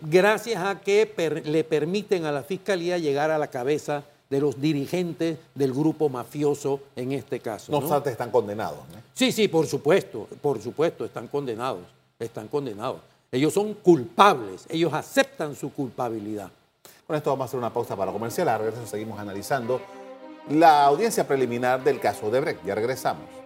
gracias 0.02 0.64
a 0.64 0.80
que 0.80 1.42
le 1.46 1.64
permiten 1.64 2.26
a 2.26 2.32
la 2.32 2.44
Fiscalía 2.44 2.98
llegar 2.98 3.32
a 3.32 3.38
la 3.38 3.48
cabeza 3.48 4.04
de 4.30 4.40
los 4.40 4.60
dirigentes 4.60 5.38
del 5.54 5.74
grupo 5.74 6.10
mafioso 6.10 6.80
en 6.96 7.12
este 7.12 7.40
caso. 7.40 7.72
No, 7.72 7.80
obstante, 7.80 8.10
están 8.10 8.32
condenados. 8.32 8.80
¿no? 8.92 9.02
Sí, 9.14 9.32
sí, 9.32 9.48
por 9.48 9.68
supuesto, 9.68 10.28
por 10.42 10.62
supuesto, 10.62 11.06
están 11.06 11.28
condenados, 11.28 11.84
están 12.18 12.48
condenados. 12.48 13.02
Ellos 13.32 13.54
son 13.54 13.74
culpables, 13.76 14.66
ellos 14.70 14.94
aceptan 14.94 15.56
su 15.56 15.72
culpabilidad. 15.72 16.50
Con 17.06 17.16
esto 17.16 17.32
vamos 17.32 17.44
a 17.44 17.46
hacer 17.46 17.60
una 17.60 17.74
pausa 17.74 17.96
para 17.96 18.12
comercial, 18.12 18.48
a 18.48 18.58
regreso 18.58 18.88
seguimos 18.88 19.20
analizando 19.20 19.82
la 20.50 20.86
audiencia 20.86 21.28
preliminar 21.28 21.84
del 21.84 22.00
caso 22.00 22.32
de 22.32 22.40
Brecht. 22.40 22.66
Ya 22.66 22.76
regresamos. 22.76 23.43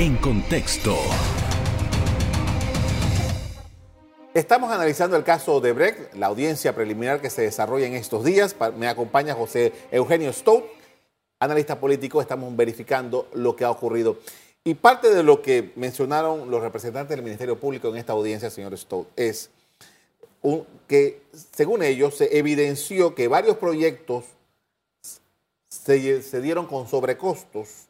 En 0.00 0.16
contexto. 0.18 0.94
Estamos 4.32 4.70
analizando 4.70 5.16
el 5.16 5.24
caso 5.24 5.60
de 5.60 5.72
Brecht, 5.72 6.14
la 6.14 6.28
audiencia 6.28 6.72
preliminar 6.72 7.20
que 7.20 7.30
se 7.30 7.42
desarrolla 7.42 7.88
en 7.88 7.94
estos 7.94 8.22
días. 8.24 8.54
Me 8.76 8.86
acompaña 8.86 9.34
José 9.34 9.72
Eugenio 9.90 10.32
Stout, 10.32 10.66
analista 11.40 11.80
político. 11.80 12.20
Estamos 12.20 12.54
verificando 12.54 13.26
lo 13.32 13.56
que 13.56 13.64
ha 13.64 13.72
ocurrido. 13.72 14.18
Y 14.62 14.74
parte 14.74 15.12
de 15.12 15.24
lo 15.24 15.42
que 15.42 15.72
mencionaron 15.74 16.48
los 16.48 16.62
representantes 16.62 17.16
del 17.16 17.24
Ministerio 17.24 17.58
Público 17.58 17.88
en 17.88 17.96
esta 17.96 18.12
audiencia, 18.12 18.50
señor 18.50 18.78
Stout, 18.78 19.08
es 19.16 19.50
que, 20.86 21.22
según 21.52 21.82
ellos, 21.82 22.16
se 22.16 22.38
evidenció 22.38 23.16
que 23.16 23.26
varios 23.26 23.56
proyectos 23.56 24.26
se, 25.68 26.22
se 26.22 26.40
dieron 26.40 26.66
con 26.68 26.86
sobrecostos 26.86 27.87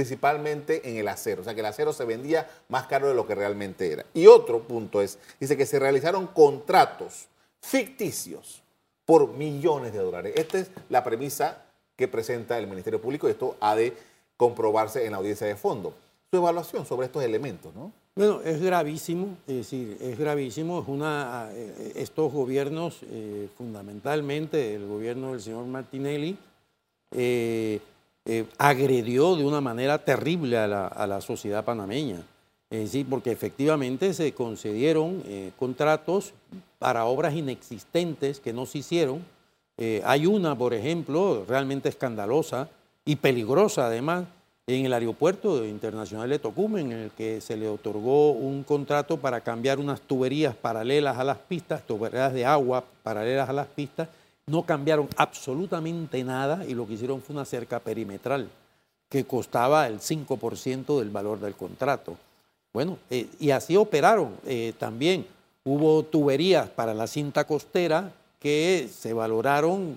principalmente 0.00 0.88
en 0.88 0.96
el 0.96 1.08
acero, 1.08 1.42
o 1.42 1.44
sea 1.44 1.52
que 1.52 1.60
el 1.60 1.66
acero 1.66 1.92
se 1.92 2.06
vendía 2.06 2.48
más 2.70 2.86
caro 2.86 3.06
de 3.06 3.12
lo 3.12 3.26
que 3.26 3.34
realmente 3.34 3.92
era. 3.92 4.06
Y 4.14 4.28
otro 4.28 4.62
punto 4.62 5.02
es, 5.02 5.18
dice 5.38 5.58
que 5.58 5.66
se 5.66 5.78
realizaron 5.78 6.26
contratos 6.26 7.26
ficticios 7.60 8.62
por 9.04 9.34
millones 9.34 9.92
de 9.92 9.98
dólares. 9.98 10.32
Esta 10.36 10.58
es 10.58 10.70
la 10.88 11.04
premisa 11.04 11.66
que 11.96 12.08
presenta 12.08 12.58
el 12.58 12.66
Ministerio 12.66 12.98
Público 12.98 13.28
y 13.28 13.32
esto 13.32 13.58
ha 13.60 13.76
de 13.76 13.94
comprobarse 14.38 15.04
en 15.04 15.12
la 15.12 15.18
audiencia 15.18 15.46
de 15.46 15.54
fondo. 15.54 15.92
Su 16.30 16.38
evaluación 16.38 16.86
sobre 16.86 17.04
estos 17.04 17.22
elementos, 17.22 17.74
¿no? 17.74 17.92
Bueno, 18.14 18.40
es 18.42 18.58
gravísimo, 18.62 19.36
es 19.46 19.56
decir, 19.56 19.98
es 20.00 20.18
gravísimo. 20.18 20.80
Es 20.80 20.88
una, 20.88 21.50
eh, 21.52 21.92
estos 21.96 22.32
gobiernos, 22.32 23.00
eh, 23.02 23.50
fundamentalmente 23.58 24.74
el 24.76 24.86
gobierno 24.86 25.32
del 25.32 25.42
señor 25.42 25.66
Martinelli, 25.66 26.38
eh, 27.10 27.80
agredió 28.58 29.34
de 29.36 29.44
una 29.44 29.60
manera 29.60 29.98
terrible 29.98 30.58
a 30.58 30.66
la, 30.68 31.20
sociedad 31.20 31.64
panameña. 31.64 32.22
Es 32.70 32.96
porque 33.08 33.32
efectivamente 33.32 34.14
se 34.14 34.32
concedieron 34.32 35.24
contratos 35.58 36.32
para 36.78 37.04
obras 37.06 37.34
inexistentes 37.34 38.38
que 38.38 38.52
no 38.52 38.66
se 38.66 38.78
hicieron. 38.78 39.24
hay 40.04 40.26
una, 40.26 40.56
por 40.56 40.74
ejemplo, 40.74 41.44
realmente 41.48 41.88
escandalosa 41.88 42.68
y 43.04 43.16
peligrosa 43.16 43.86
además, 43.86 44.26
en 44.66 44.86
el 44.86 44.92
aeropuerto 44.92 45.64
internacional 45.64 46.28
de 46.28 46.38
Tocumen, 46.38 46.92
en 46.92 46.98
el 46.98 47.10
que 47.10 47.40
se 47.40 47.56
le 47.56 47.68
otorgó 47.68 48.32
un 48.32 48.62
contrato 48.62 49.16
para 49.16 49.40
cambiar 49.40 49.78
unas 49.78 50.00
tuberías 50.00 50.54
paralelas 50.54 51.18
a 51.18 51.24
las 51.24 51.38
pistas, 51.38 51.86
tuberías 51.86 52.32
de 52.32 52.46
agua 52.46 52.84
paralelas 53.02 53.48
a 53.48 53.52
las 53.52 53.66
pistas, 53.66 54.08
no 54.50 54.64
cambiaron 54.64 55.08
absolutamente 55.16 56.22
nada 56.24 56.66
y 56.66 56.74
lo 56.74 56.86
que 56.86 56.94
hicieron 56.94 57.22
fue 57.22 57.34
una 57.34 57.44
cerca 57.44 57.78
perimetral 57.78 58.48
que 59.08 59.24
costaba 59.24 59.86
el 59.86 60.00
5% 60.00 60.98
del 60.98 61.10
valor 61.10 61.38
del 61.38 61.54
contrato. 61.54 62.16
Bueno, 62.72 62.98
eh, 63.10 63.28
y 63.38 63.50
así 63.50 63.76
operaron 63.76 64.36
eh, 64.44 64.72
también. 64.78 65.26
Hubo 65.64 66.02
tuberías 66.02 66.68
para 66.68 66.94
la 66.94 67.06
cinta 67.06 67.44
costera 67.44 68.12
que 68.40 68.88
se 68.92 69.12
valoraron 69.12 69.96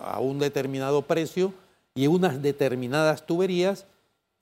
a 0.00 0.20
un 0.20 0.38
determinado 0.38 1.02
precio 1.02 1.52
y 1.94 2.06
unas 2.06 2.42
determinadas 2.42 3.26
tuberías, 3.26 3.86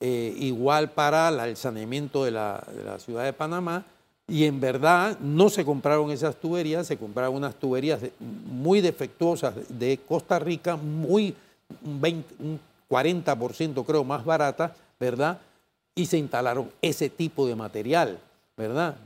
eh, 0.01 0.35
igual 0.37 0.91
para 0.91 1.29
el 1.47 1.57
saneamiento 1.57 2.25
de 2.25 2.33
la, 2.33 2.63
ciudad 2.99 3.25
de 3.25 3.33
Panamá, 3.33 3.85
y 4.27 4.45
en 4.45 4.61
verdad 4.61 5.19
no 5.21 5.51
se 5.51 5.65
compraron 5.65 6.11
esas 6.11 6.37
tuberías, 6.37 6.87
se 6.87 6.97
compraron 6.97 7.37
unas 7.37 7.55
tuberías 7.55 8.01
muy 8.21 8.81
defectuosas 8.81 9.55
de 9.69 9.99
Costa 9.99 10.39
Rica, 10.39 10.77
muy 10.77 11.35
un, 11.85 12.61
40% 12.89 13.85
creo 13.85 14.05
más 14.05 14.25
baratas, 14.25 14.73
¿verdad? 15.01 15.39
Y 15.95 16.07
se 16.07 16.19
instalaron 16.19 16.71
ese 16.83 17.09
tipo 17.09 17.47
de 17.47 17.55
material, 17.55 18.19
¿verdad? 18.57 18.97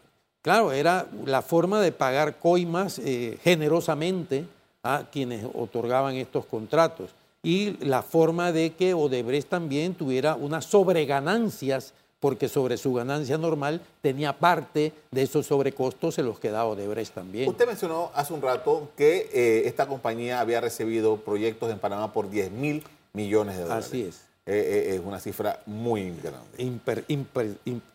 Claro, 0.43 0.73
era 0.73 1.07
la 1.25 1.43
forma 1.43 1.81
de 1.81 1.93
pagar 1.93 2.39
coimas 2.39 2.99
eh, 2.99 3.39
generosamente 3.43 4.47
a 4.83 5.05
quienes 5.11 5.45
otorgaban 5.55 6.15
estos 6.15 6.47
contratos 6.47 7.11
y 7.43 7.77
la 7.85 8.03
forma 8.03 8.53
de 8.53 8.71
que 8.71 8.95
Odebrecht 8.95 9.49
también 9.49 9.95
tuviera 9.95 10.35
unas 10.35 10.65
sobreganancias, 10.65 11.93
porque 12.21 12.49
sobre 12.49 12.77
su 12.77 12.93
ganancia 12.93 13.39
normal 13.39 13.81
tenía 14.03 14.39
parte 14.39 14.93
de 15.11 15.23
esos 15.23 15.47
sobrecostos, 15.47 16.15
se 16.15 16.23
los 16.23 16.39
quedaba 16.39 16.67
Odebrecht 16.67 17.15
también. 17.15 17.49
Usted 17.49 17.67
mencionó 17.67 18.11
hace 18.15 18.33
un 18.33 18.43
rato 18.43 18.91
que 18.97 19.31
eh, 19.33 19.63
esta 19.67 19.87
compañía 19.87 20.41
había 20.41 20.61
recibido 20.61 21.17
proyectos 21.19 21.71
en 21.71 21.79
Panamá 21.79 22.13
por 22.13 22.29
10 22.31 22.51
mil 22.51 22.85
millones 23.13 23.57
de 23.57 23.63
dólares. 23.63 23.87
Así 23.87 24.03
es. 24.03 24.29
Eh, 24.47 24.89
eh, 24.91 24.95
es 24.95 25.01
una 25.05 25.21
cifra 25.21 25.63
muy 25.67 26.11
grande. 26.23 26.81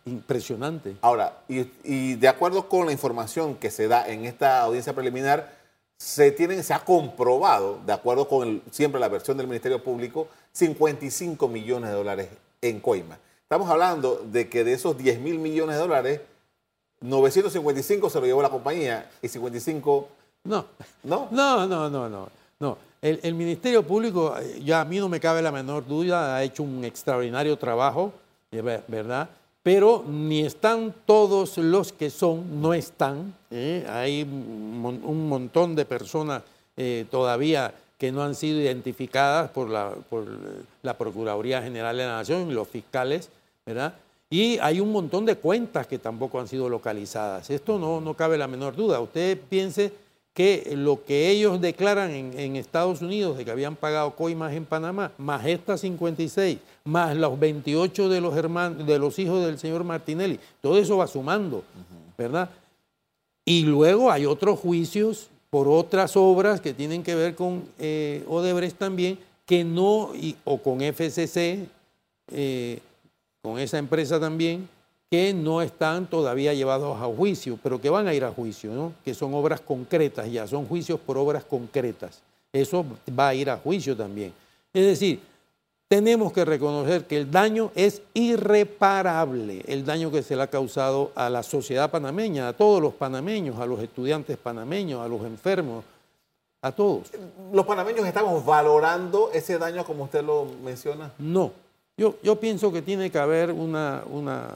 impresionante. 0.05 0.95
Ahora, 1.01 1.39
y 1.47 2.13
de 2.13 2.27
acuerdo 2.27 2.69
con 2.69 2.85
la 2.85 2.91
información 2.91 3.55
que 3.55 3.71
se 3.71 3.87
da 3.87 4.07
en 4.07 4.25
esta 4.25 4.61
audiencia 4.61 4.93
preliminar, 4.93 5.63
se, 5.97 6.31
tienen, 6.31 6.63
se 6.63 6.73
ha 6.73 6.79
comprobado, 6.79 7.79
de 7.85 7.93
acuerdo 7.93 8.27
con 8.27 8.61
siempre 8.69 8.99
la 8.99 9.07
versión 9.07 9.37
del 9.37 9.47
Ministerio 9.47 9.83
Público, 9.83 10.27
55 10.51 11.47
millones 11.47 11.89
de 11.89 11.95
dólares 11.95 12.27
en 12.61 12.79
coima. 12.79 13.17
Estamos 13.53 13.69
hablando 13.69 14.25
de 14.31 14.49
que 14.49 14.63
de 14.63 14.73
esos 14.73 14.97
10 14.97 15.19
mil 15.19 15.37
millones 15.37 15.75
de 15.75 15.81
dólares, 15.83 16.21
955 17.01 18.09
se 18.09 18.19
lo 18.19 18.25
llevó 18.25 18.41
la 18.41 18.49
compañía 18.49 19.11
y 19.21 19.27
55... 19.27 20.07
No, 20.45 20.65
no, 21.03 21.27
no, 21.29 21.67
no, 21.67 21.87
no, 21.87 22.09
no. 22.09 22.29
no. 22.59 22.77
El, 22.99 23.19
el, 23.21 23.35
Ministerio 23.35 23.83
Público, 23.83 24.35
eh, 24.39 24.59
ya 24.65 24.81
a 24.81 24.85
mí 24.85 24.97
no 24.97 25.07
me 25.07 25.19
cabe 25.19 25.43
la 25.43 25.51
menor 25.51 25.85
duda, 25.85 26.35
ha 26.35 26.41
hecho 26.41 26.63
un 26.63 26.83
extraordinario 26.83 27.55
trabajo, 27.55 28.11
¿verdad? 28.49 29.29
pero 29.61 30.03
ni 30.07 30.43
están 30.43 30.91
todos 31.05 31.59
los 31.59 31.93
que 31.93 32.09
son, 32.09 32.59
no 32.59 32.73
están. 32.73 33.35
¿eh? 33.51 33.85
Hay 33.87 34.23
un 34.23 35.29
montón 35.29 35.75
de 35.75 35.85
personas 35.85 36.41
eh, 36.75 37.05
todavía 37.11 37.71
que 37.99 38.11
no 38.11 38.23
han 38.23 38.33
sido 38.33 38.59
identificadas 38.59 39.51
por 39.51 39.69
la, 39.69 39.91
por 40.09 40.25
la 40.81 40.97
Procuraduría 40.97 41.61
General 41.61 41.95
de 41.95 42.05
la 42.05 42.17
Nación, 42.17 42.53
los 42.55 42.67
fiscales, 42.67 43.29
¿verdad? 43.65 43.95
Y 44.29 44.57
hay 44.59 44.79
un 44.79 44.91
montón 44.91 45.25
de 45.25 45.35
cuentas 45.35 45.85
que 45.85 45.99
tampoco 45.99 46.39
han 46.39 46.47
sido 46.47 46.67
localizadas. 46.67 47.49
Esto 47.49 47.77
no, 47.77 48.01
no 48.01 48.15
cabe 48.15 48.37
la 48.37 48.47
menor 48.47 48.75
duda. 48.75 48.99
Usted 48.99 49.39
piense 49.49 49.93
que 50.33 50.73
lo 50.75 51.03
que 51.03 51.29
ellos 51.29 51.61
declaran 51.61 52.11
en, 52.11 52.55
Estados 52.55 53.01
Unidos 53.01 53.37
de 53.37 53.45
que 53.45 53.51
habían 53.51 53.75
pagado 53.75 54.15
coimas 54.15 54.53
en 54.53 54.65
Panamá, 54.65 55.11
más 55.17 55.45
estas 55.45 55.81
56, 55.81 56.57
más 56.85 57.15
los 57.15 57.39
28 57.39 58.09
de 58.09 58.21
los, 58.21 58.35
hermanos, 58.35 58.85
de 58.85 58.97
los 58.97 59.19
hijos 59.19 59.45
del 59.45 59.59
señor 59.59 59.83
Martinelli, 59.83 60.39
todo 60.59 60.77
eso 60.79 60.97
va 60.97 61.05
sumando, 61.05 61.63
¿verdad? 62.17 62.49
Y 63.45 63.63
luego 63.65 64.11
hay 64.11 64.25
otros 64.25 64.59
juicios 64.59 65.29
por 65.51 65.67
otras 65.67 66.17
obras 66.17 66.59
que 66.59 66.73
tienen 66.73 67.03
que 67.03 67.13
ver 67.13 67.35
con 67.35 67.63
eh, 67.77 68.23
Odebrecht 68.27 68.77
también, 68.77 69.19
que 69.45 69.63
no, 69.63 70.11
o 70.45 70.57
con 70.57 70.79
FCC, 70.81 71.67
eh, 72.31 72.79
con 73.43 73.59
esa 73.59 73.77
empresa 73.77 74.21
también, 74.21 74.69
que 75.11 75.33
no 75.33 75.61
están 75.61 76.07
todavía 76.07 76.53
llevados 76.53 76.99
a 76.99 77.05
juicio, 77.05 77.59
pero 77.61 77.79
que 77.79 77.89
van 77.89 78.07
a 78.07 78.13
ir 78.13 78.23
a 78.23 78.31
juicio, 78.31 78.71
¿no? 78.71 78.93
que 79.03 79.13
son 79.13 79.33
obras 79.33 79.59
concretas 79.59 80.31
ya, 80.31 80.47
son 80.47 80.65
juicios 80.65 80.97
por 80.97 81.17
obras 81.17 81.43
concretas. 81.43 82.21
Eso 82.53 82.85
va 83.19 83.27
a 83.27 83.35
ir 83.35 83.49
a 83.49 83.57
juicio 83.57 83.97
también. 83.97 84.33
Es 84.73 84.85
decir, 84.85 85.19
tenemos 85.89 86.31
que 86.31 86.45
reconocer 86.45 87.05
que 87.05 87.17
el 87.17 87.29
daño 87.29 87.69
es 87.75 88.01
irreparable, 88.13 89.61
el 89.67 89.83
daño 89.85 90.09
que 90.09 90.23
se 90.23 90.37
le 90.37 90.43
ha 90.43 90.47
causado 90.47 91.11
a 91.13 91.29
la 91.29 91.43
sociedad 91.43 91.91
panameña, 91.91 92.47
a 92.47 92.53
todos 92.53 92.81
los 92.81 92.93
panameños, 92.93 93.59
a 93.59 93.65
los 93.65 93.81
estudiantes 93.83 94.37
panameños, 94.37 95.01
a 95.01 95.07
los 95.09 95.21
enfermos, 95.25 95.83
a 96.61 96.71
todos. 96.71 97.11
¿Los 97.51 97.65
panameños 97.65 98.07
estamos 98.07 98.45
valorando 98.45 99.31
ese 99.33 99.57
daño 99.57 99.83
como 99.83 100.05
usted 100.05 100.23
lo 100.23 100.47
menciona? 100.63 101.11
No, 101.19 101.51
yo, 101.97 102.17
yo 102.23 102.39
pienso 102.39 102.71
que 102.71 102.81
tiene 102.81 103.09
que 103.09 103.17
haber 103.17 103.51
una, 103.51 104.03
una, 104.09 104.49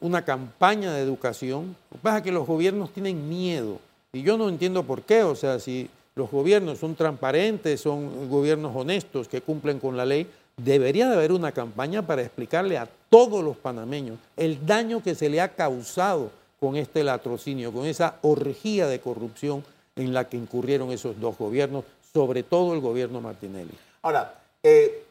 una 0.00 0.24
campaña 0.24 0.92
de 0.92 1.02
educación. 1.02 1.76
Lo 1.90 1.96
que 1.96 2.02
pasa 2.02 2.18
es 2.18 2.24
que 2.24 2.32
los 2.32 2.46
gobiernos 2.46 2.92
tienen 2.92 3.28
miedo 3.28 3.78
y 4.12 4.22
yo 4.22 4.38
no 4.38 4.48
entiendo 4.48 4.84
por 4.84 5.02
qué, 5.02 5.22
o 5.22 5.34
sea, 5.34 5.58
si 5.58 5.90
los 6.14 6.30
gobiernos 6.30 6.78
son 6.78 6.94
transparentes, 6.94 7.80
son 7.80 8.28
gobiernos 8.28 8.74
honestos 8.74 9.28
que 9.28 9.40
cumplen 9.40 9.80
con 9.80 9.96
la 9.96 10.06
ley, 10.06 10.28
debería 10.56 11.08
de 11.08 11.16
haber 11.16 11.32
una 11.32 11.52
campaña 11.52 12.06
para 12.06 12.22
explicarle 12.22 12.78
a 12.78 12.88
todos 13.08 13.42
los 13.42 13.56
panameños 13.56 14.18
el 14.36 14.64
daño 14.64 15.02
que 15.02 15.14
se 15.14 15.28
le 15.28 15.40
ha 15.40 15.48
causado 15.48 16.30
con 16.60 16.76
este 16.76 17.02
latrocinio, 17.02 17.72
con 17.72 17.86
esa 17.86 18.16
orgía 18.22 18.86
de 18.86 19.00
corrupción 19.00 19.64
en 19.96 20.14
la 20.14 20.28
que 20.28 20.36
incurrieron 20.36 20.92
esos 20.92 21.20
dos 21.20 21.36
gobiernos, 21.36 21.84
sobre 22.12 22.42
todo 22.42 22.74
el 22.74 22.80
gobierno 22.80 23.20
Martinelli. 23.20 23.74
Ahora, 24.02 24.34
eh, 24.62 25.03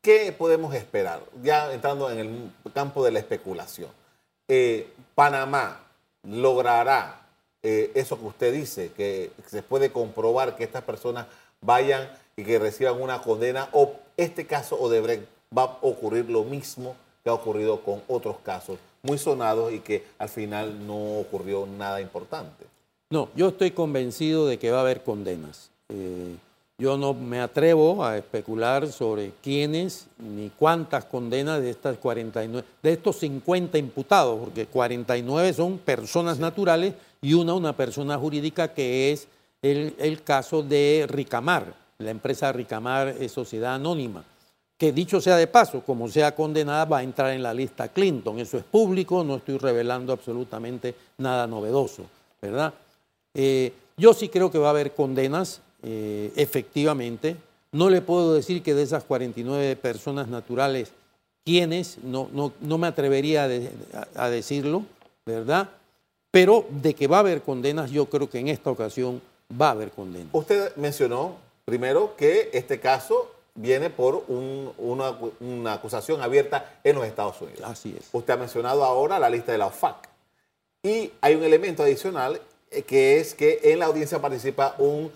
¿qué 0.00 0.32
podemos 0.32 0.74
esperar? 0.74 1.22
Ya 1.42 1.72
entrando 1.72 2.10
en 2.10 2.18
el 2.18 2.72
campo 2.72 3.04
de 3.04 3.12
la 3.12 3.18
especulación. 3.18 3.90
Eh, 4.48 4.92
Panamá 5.14 5.80
logrará 6.22 7.22
eh, 7.62 7.90
eso 7.94 8.18
que 8.18 8.26
usted 8.26 8.52
dice, 8.52 8.92
que 8.92 9.30
se 9.46 9.62
puede 9.62 9.90
comprobar 9.90 10.56
que 10.56 10.64
estas 10.64 10.82
personas 10.82 11.26
vayan 11.60 12.10
y 12.36 12.44
que 12.44 12.58
reciban 12.58 13.00
una 13.00 13.20
condena, 13.20 13.68
o 13.72 13.94
este 14.16 14.46
caso 14.46 14.80
Odebrecht 14.80 15.24
va 15.56 15.64
a 15.64 15.78
ocurrir 15.82 16.28
lo 16.30 16.44
mismo 16.44 16.96
que 17.22 17.30
ha 17.30 17.34
ocurrido 17.34 17.80
con 17.82 18.02
otros 18.08 18.36
casos 18.42 18.78
muy 19.02 19.18
sonados 19.18 19.72
y 19.72 19.80
que 19.80 20.04
al 20.18 20.28
final 20.28 20.86
no 20.86 21.18
ocurrió 21.18 21.66
nada 21.66 22.00
importante. 22.00 22.66
No, 23.10 23.28
yo 23.34 23.48
estoy 23.48 23.72
convencido 23.72 24.46
de 24.46 24.58
que 24.58 24.70
va 24.70 24.78
a 24.78 24.82
haber 24.82 25.02
condenas. 25.02 25.70
Eh, 25.88 26.36
yo 26.80 26.96
no 26.96 27.12
me 27.12 27.40
atrevo 27.40 28.02
a 28.02 28.16
especular 28.16 28.90
sobre 28.90 29.32
quiénes 29.42 30.06
ni 30.18 30.48
cuántas 30.48 31.04
condenas 31.04 31.60
de 31.60 31.68
estas 31.68 31.98
49, 31.98 32.66
de 32.82 32.92
estos 32.92 33.16
50 33.18 33.76
imputados, 33.76 34.40
porque 34.40 34.64
49 34.64 35.52
son 35.52 35.76
personas 35.76 36.38
naturales 36.38 36.94
y 37.20 37.34
una 37.34 37.52
una 37.52 37.76
persona 37.76 38.16
jurídica 38.16 38.72
que 38.72 39.12
es 39.12 39.28
el, 39.60 40.22
caso 40.24 40.62
de 40.62 41.04
Ricamar, 41.06 41.74
la 41.98 42.10
empresa 42.10 42.50
Ricamar 42.50 43.08
es 43.08 43.30
sociedad 43.30 43.74
anónima, 43.74 44.24
que 44.78 44.90
dicho 44.90 45.20
sea 45.20 45.36
de 45.36 45.46
paso, 45.46 45.82
como 45.82 46.08
sea 46.08 46.34
condenada, 46.34 46.86
va 46.86 46.98
a 46.98 47.02
entrar 47.02 47.32
en 47.32 47.42
la 47.42 47.52
lista 47.52 47.88
Clinton. 47.88 48.38
Eso 48.38 48.56
es 48.56 48.64
público, 48.64 49.22
no 49.22 49.36
estoy 49.36 49.58
revelando 49.58 50.14
absolutamente 50.14 50.94
nada 51.18 51.46
novedoso, 51.46 52.04
¿verdad? 52.40 52.72
Eh, 53.34 53.74
yo 53.98 54.14
sí 54.14 54.30
creo 54.30 54.50
que 54.50 54.56
va 54.56 54.68
a 54.68 54.70
haber 54.70 54.94
condenas, 54.94 55.60
eh, 55.82 56.32
efectivamente. 56.36 57.36
No 57.72 57.88
le 57.88 58.02
puedo 58.02 58.34
decir 58.34 58.62
que 58.62 58.74
de 58.74 58.82
esas 58.82 59.04
49 59.04 59.76
personas 59.76 60.28
naturales, 60.28 60.92
quiénes, 61.44 61.98
no, 62.02 62.28
no, 62.32 62.52
no 62.60 62.78
me 62.78 62.86
atrevería 62.86 63.44
a, 63.44 64.24
a 64.24 64.30
decirlo, 64.30 64.84
¿verdad? 65.24 65.70
Pero 66.30 66.66
de 66.70 66.94
que 66.94 67.06
va 67.06 67.18
a 67.18 67.20
haber 67.20 67.42
condenas, 67.42 67.90
yo 67.90 68.06
creo 68.06 68.28
que 68.28 68.38
en 68.38 68.48
esta 68.48 68.70
ocasión 68.70 69.20
va 69.60 69.68
a 69.68 69.72
haber 69.72 69.90
condenas. 69.90 70.28
Usted 70.32 70.74
mencionó 70.76 71.36
primero 71.64 72.16
que 72.16 72.50
este 72.52 72.80
caso 72.80 73.30
viene 73.54 73.90
por 73.90 74.24
una, 74.28 75.72
acusación 75.72 76.22
abierta 76.22 76.78
en 76.84 76.96
los 76.96 77.06
Estados 77.06 77.40
Unidos. 77.40 77.62
Así 77.64 77.94
es. 77.98 78.08
Usted 78.12 78.34
ha 78.34 78.36
mencionado 78.36 78.84
ahora 78.84 79.18
la 79.18 79.30
lista 79.30 79.52
de 79.52 79.58
la 79.58 79.66
OFAC. 79.66 80.08
Y 80.82 81.12
hay 81.20 81.34
un 81.34 81.44
elemento 81.44 81.82
adicional 81.82 82.40
eh, 82.70 82.82
que 82.82 83.20
es 83.20 83.34
que 83.34 83.60
en 83.64 83.80
la 83.80 83.86
audiencia 83.86 84.20
participa 84.20 84.74
un, 84.78 85.12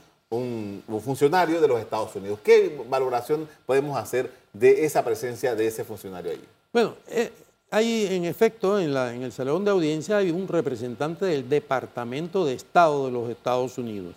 funcionario 1.01 1.61
de 1.61 1.69
los 1.69 1.81
Estados 1.81 2.15
Unidos. 2.17 2.39
¿Qué 2.43 2.81
valoración 2.89 3.49
podemos 3.67 3.97
hacer 3.97 4.31
de 4.53 4.85
esa 4.85 5.05
presencia 5.05 5.55
de 5.55 5.67
ese 5.67 5.85
funcionario 5.85 6.33
allí? 6.33 6.45
Bueno, 6.73 6.95
eh, 7.09 7.31
hay 7.71 8.07
en 8.11 8.25
efecto 8.25 8.79
en 8.79 9.23
el 9.23 9.33
salón 9.33 9.65
de 9.65 9.71
audiencia 9.71 10.19
hay 10.19 10.31
un 10.31 10.47
representante 10.47 11.25
del 11.25 11.49
Departamento 11.49 12.45
de 12.45 12.55
Estado 12.55 13.07
de 13.07 13.13
los 13.13 13.29
Estados 13.31 13.79
Unidos. 13.79 14.15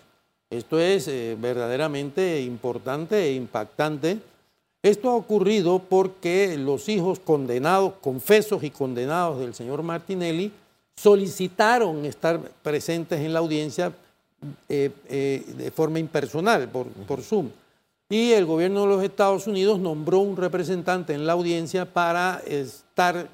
Esto 0.50 0.78
es 0.78 1.08
eh, 1.08 1.36
verdaderamente 1.38 2.40
importante 2.40 3.22
e 3.22 3.34
impactante. 3.34 4.18
Esto 4.82 5.10
ha 5.10 5.14
ocurrido 5.14 5.80
porque 5.80 6.56
los 6.56 6.88
hijos 6.88 7.18
condenados, 7.18 7.94
confesos 8.00 8.62
y 8.62 8.70
condenados 8.70 9.40
del 9.40 9.54
señor 9.54 9.82
Martinelli, 9.82 10.52
solicitaron 10.96 12.04
estar 12.04 12.40
presentes 12.62 13.20
en 13.20 13.32
la 13.32 13.40
audiencia 13.40 13.92
eh, 14.68 14.90
eh, 15.08 15.44
de 15.56 15.70
forma 15.70 15.98
impersonal, 15.98 16.68
por, 16.68 16.86
por 16.88 17.22
Zoom. 17.22 17.50
Y 18.08 18.32
el 18.32 18.46
gobierno 18.46 18.82
de 18.82 18.86
los 18.88 19.02
Estados 19.02 19.46
Unidos 19.46 19.78
nombró 19.78 20.20
un 20.20 20.36
representante 20.36 21.12
en 21.12 21.26
la 21.26 21.34
audiencia 21.34 21.84
para 21.84 22.42
estar 22.46 23.28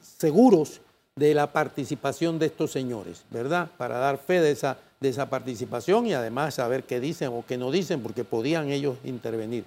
seguros 0.00 0.80
de 1.14 1.34
la 1.34 1.52
participación 1.52 2.38
de 2.38 2.46
estos 2.46 2.70
señores, 2.70 3.24
¿verdad? 3.30 3.70
Para 3.76 3.98
dar 3.98 4.18
fe 4.18 4.40
de 4.40 4.52
esa 4.52 4.78
de 5.00 5.08
esa 5.10 5.28
participación 5.28 6.06
y 6.06 6.14
además 6.14 6.54
saber 6.54 6.84
qué 6.84 7.00
dicen 7.00 7.28
o 7.28 7.44
qué 7.46 7.58
no 7.58 7.70
dicen, 7.70 8.00
porque 8.00 8.24
podían 8.24 8.70
ellos 8.70 8.96
intervenir. 9.04 9.64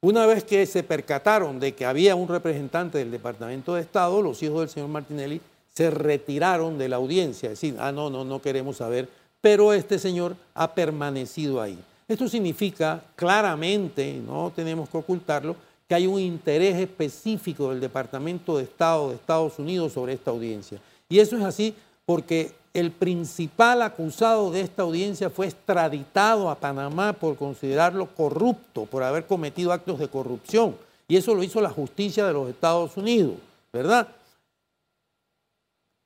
Una 0.00 0.26
vez 0.26 0.44
que 0.44 0.64
se 0.64 0.82
percataron 0.82 1.60
de 1.60 1.74
que 1.74 1.84
había 1.84 2.14
un 2.14 2.28
representante 2.28 2.98
del 2.98 3.10
Departamento 3.10 3.74
de 3.74 3.82
Estado, 3.82 4.22
los 4.22 4.42
hijos 4.42 4.60
del 4.60 4.68
señor 4.70 4.88
Martinelli 4.88 5.40
se 5.74 5.90
retiraron 5.90 6.78
de 6.78 6.88
la 6.88 6.96
audiencia, 6.96 7.50
es 7.50 7.62
ah, 7.78 7.92
no, 7.92 8.08
no, 8.08 8.24
no 8.24 8.40
queremos 8.40 8.78
saber, 8.78 9.08
pero 9.40 9.72
este 9.72 9.98
señor 9.98 10.36
ha 10.54 10.72
permanecido 10.74 11.60
ahí. 11.60 11.78
Esto 12.08 12.28
significa 12.28 13.02
claramente, 13.14 14.20
no 14.26 14.52
tenemos 14.54 14.88
que 14.88 14.98
ocultarlo, 14.98 15.56
que 15.88 15.94
hay 15.94 16.06
un 16.06 16.20
interés 16.20 16.76
específico 16.76 17.70
del 17.70 17.80
Departamento 17.80 18.56
de 18.56 18.64
Estado 18.64 19.08
de 19.08 19.16
Estados 19.16 19.58
Unidos 19.58 19.92
sobre 19.92 20.12
esta 20.12 20.30
audiencia. 20.30 20.78
Y 21.08 21.18
eso 21.18 21.36
es 21.36 21.42
así 21.42 21.74
porque 22.06 22.52
el 22.72 22.92
principal 22.92 23.82
acusado 23.82 24.50
de 24.50 24.60
esta 24.60 24.82
audiencia 24.82 25.30
fue 25.30 25.46
extraditado 25.46 26.48
a 26.48 26.54
Panamá 26.54 27.12
por 27.12 27.36
considerarlo 27.36 28.06
corrupto, 28.06 28.86
por 28.86 29.02
haber 29.02 29.26
cometido 29.26 29.72
actos 29.72 29.98
de 29.98 30.08
corrupción. 30.08 30.76
Y 31.08 31.16
eso 31.16 31.34
lo 31.34 31.42
hizo 31.42 31.60
la 31.60 31.70
justicia 31.70 32.24
de 32.26 32.32
los 32.32 32.48
Estados 32.48 32.96
Unidos, 32.96 33.34
¿verdad? 33.72 34.06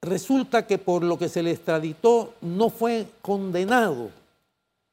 Resulta 0.05 0.67
que 0.67 0.79
por 0.79 1.03
lo 1.03 1.19
que 1.19 1.29
se 1.29 1.43
le 1.43 1.51
extraditó 1.51 2.35
no 2.41 2.71
fue 2.71 3.07
condenado. 3.23 4.11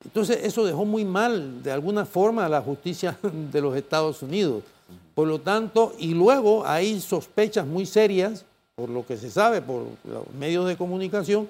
Entonces 0.04 0.40
eso 0.44 0.66
dejó 0.66 0.86
muy 0.86 1.06
mal 1.06 1.62
de 1.62 1.72
alguna 1.72 2.06
forma 2.06 2.46
a 2.46 2.50
la 2.50 2.62
justicia 2.62 3.18
de 3.52 3.62
los 3.62 3.76
Estados 3.76 4.22
Unidos. 4.24 4.64
Por 5.14 5.28
lo 5.28 5.40
tanto, 5.40 5.94
y 6.00 6.14
luego 6.14 6.66
hay 6.66 7.00
sospechas 7.00 7.66
muy 7.66 7.86
serias, 7.86 8.46
por 8.76 8.90
lo 8.90 9.06
que 9.06 9.18
se 9.18 9.30
sabe 9.30 9.62
por 9.62 9.86
los 10.04 10.28
medios 10.38 10.68
de 10.68 10.78
comunicación, 10.78 11.48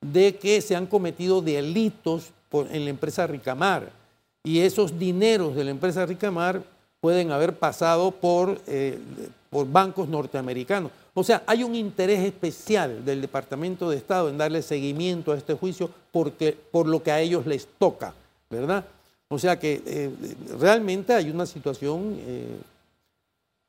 de 0.00 0.36
que 0.36 0.60
se 0.60 0.74
han 0.74 0.86
cometido 0.86 1.40
delitos 1.40 2.30
en 2.52 2.84
la 2.84 2.90
empresa 2.90 3.26
Ricamar 3.26 3.90
y 4.44 4.60
esos 4.60 4.98
dineros 4.98 5.54
de 5.54 5.64
la 5.64 5.70
empresa 5.70 6.04
Ricamar 6.04 6.62
pueden 7.00 7.30
haber 7.30 7.56
pasado 7.56 8.10
por, 8.10 8.60
eh, 8.66 8.98
por 9.52 9.70
bancos 9.70 10.08
norteamericanos. 10.08 10.90
O 11.12 11.22
sea, 11.22 11.42
hay 11.46 11.62
un 11.62 11.74
interés 11.74 12.20
especial 12.20 13.04
del 13.04 13.20
Departamento 13.20 13.90
de 13.90 13.98
Estado 13.98 14.30
en 14.30 14.38
darle 14.38 14.62
seguimiento 14.62 15.30
a 15.30 15.36
este 15.36 15.52
juicio 15.52 15.90
porque, 16.10 16.56
por 16.70 16.88
lo 16.88 17.02
que 17.02 17.12
a 17.12 17.20
ellos 17.20 17.46
les 17.46 17.68
toca, 17.78 18.14
¿verdad? 18.48 18.82
O 19.28 19.38
sea 19.38 19.58
que 19.58 19.82
eh, 19.84 20.10
realmente 20.58 21.12
hay 21.12 21.28
una 21.28 21.44
situación 21.44 22.16
eh, 22.20 22.56